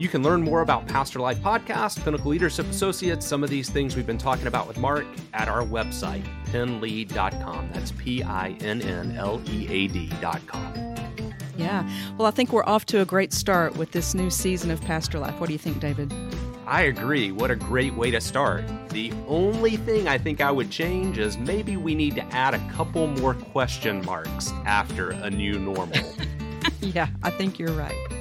You 0.00 0.08
can 0.08 0.24
learn 0.24 0.42
more 0.42 0.62
about 0.62 0.88
Pastor 0.88 1.20
Life 1.20 1.38
Podcast, 1.38 2.02
Pinnacle 2.02 2.32
Leadership 2.32 2.68
Associates, 2.68 3.24
some 3.24 3.44
of 3.44 3.48
these 3.48 3.70
things 3.70 3.94
we've 3.94 4.08
been 4.08 4.18
talking 4.18 4.48
about 4.48 4.66
with 4.66 4.76
Mark 4.76 5.06
at 5.34 5.46
our 5.46 5.62
website, 5.62 6.24
pinnlead.com. 6.46 7.70
That's 7.72 7.92
P 7.92 8.24
I 8.24 8.56
N 8.60 8.82
N 8.82 9.16
L 9.16 9.40
E 9.48 9.68
A 9.70 9.86
D.com. 9.86 10.96
Yeah. 11.56 11.88
Well, 12.18 12.26
I 12.26 12.32
think 12.32 12.52
we're 12.52 12.64
off 12.64 12.86
to 12.86 13.02
a 13.02 13.04
great 13.04 13.32
start 13.32 13.76
with 13.76 13.92
this 13.92 14.14
new 14.14 14.30
season 14.30 14.72
of 14.72 14.80
Pastor 14.80 15.20
Life. 15.20 15.38
What 15.38 15.46
do 15.46 15.52
you 15.52 15.60
think, 15.60 15.78
David? 15.78 16.12
I 16.66 16.82
agree. 16.82 17.30
What 17.30 17.50
a 17.50 17.56
great 17.56 17.94
way 17.94 18.10
to 18.10 18.20
start. 18.20 18.64
The 18.88 19.12
only 19.28 19.76
thing 19.76 20.08
I 20.08 20.16
think 20.16 20.40
I 20.40 20.50
would 20.50 20.70
change 20.70 21.18
is 21.18 21.36
maybe 21.36 21.76
we 21.76 21.94
need 21.94 22.14
to 22.14 22.24
add 22.34 22.54
a 22.54 22.70
couple 22.70 23.06
more 23.06 23.34
question 23.34 24.04
marks 24.04 24.50
after 24.64 25.10
a 25.10 25.30
new 25.30 25.58
normal. 25.58 25.98
yeah, 26.80 27.08
I 27.22 27.30
think 27.30 27.58
you're 27.58 27.72
right. 27.72 28.13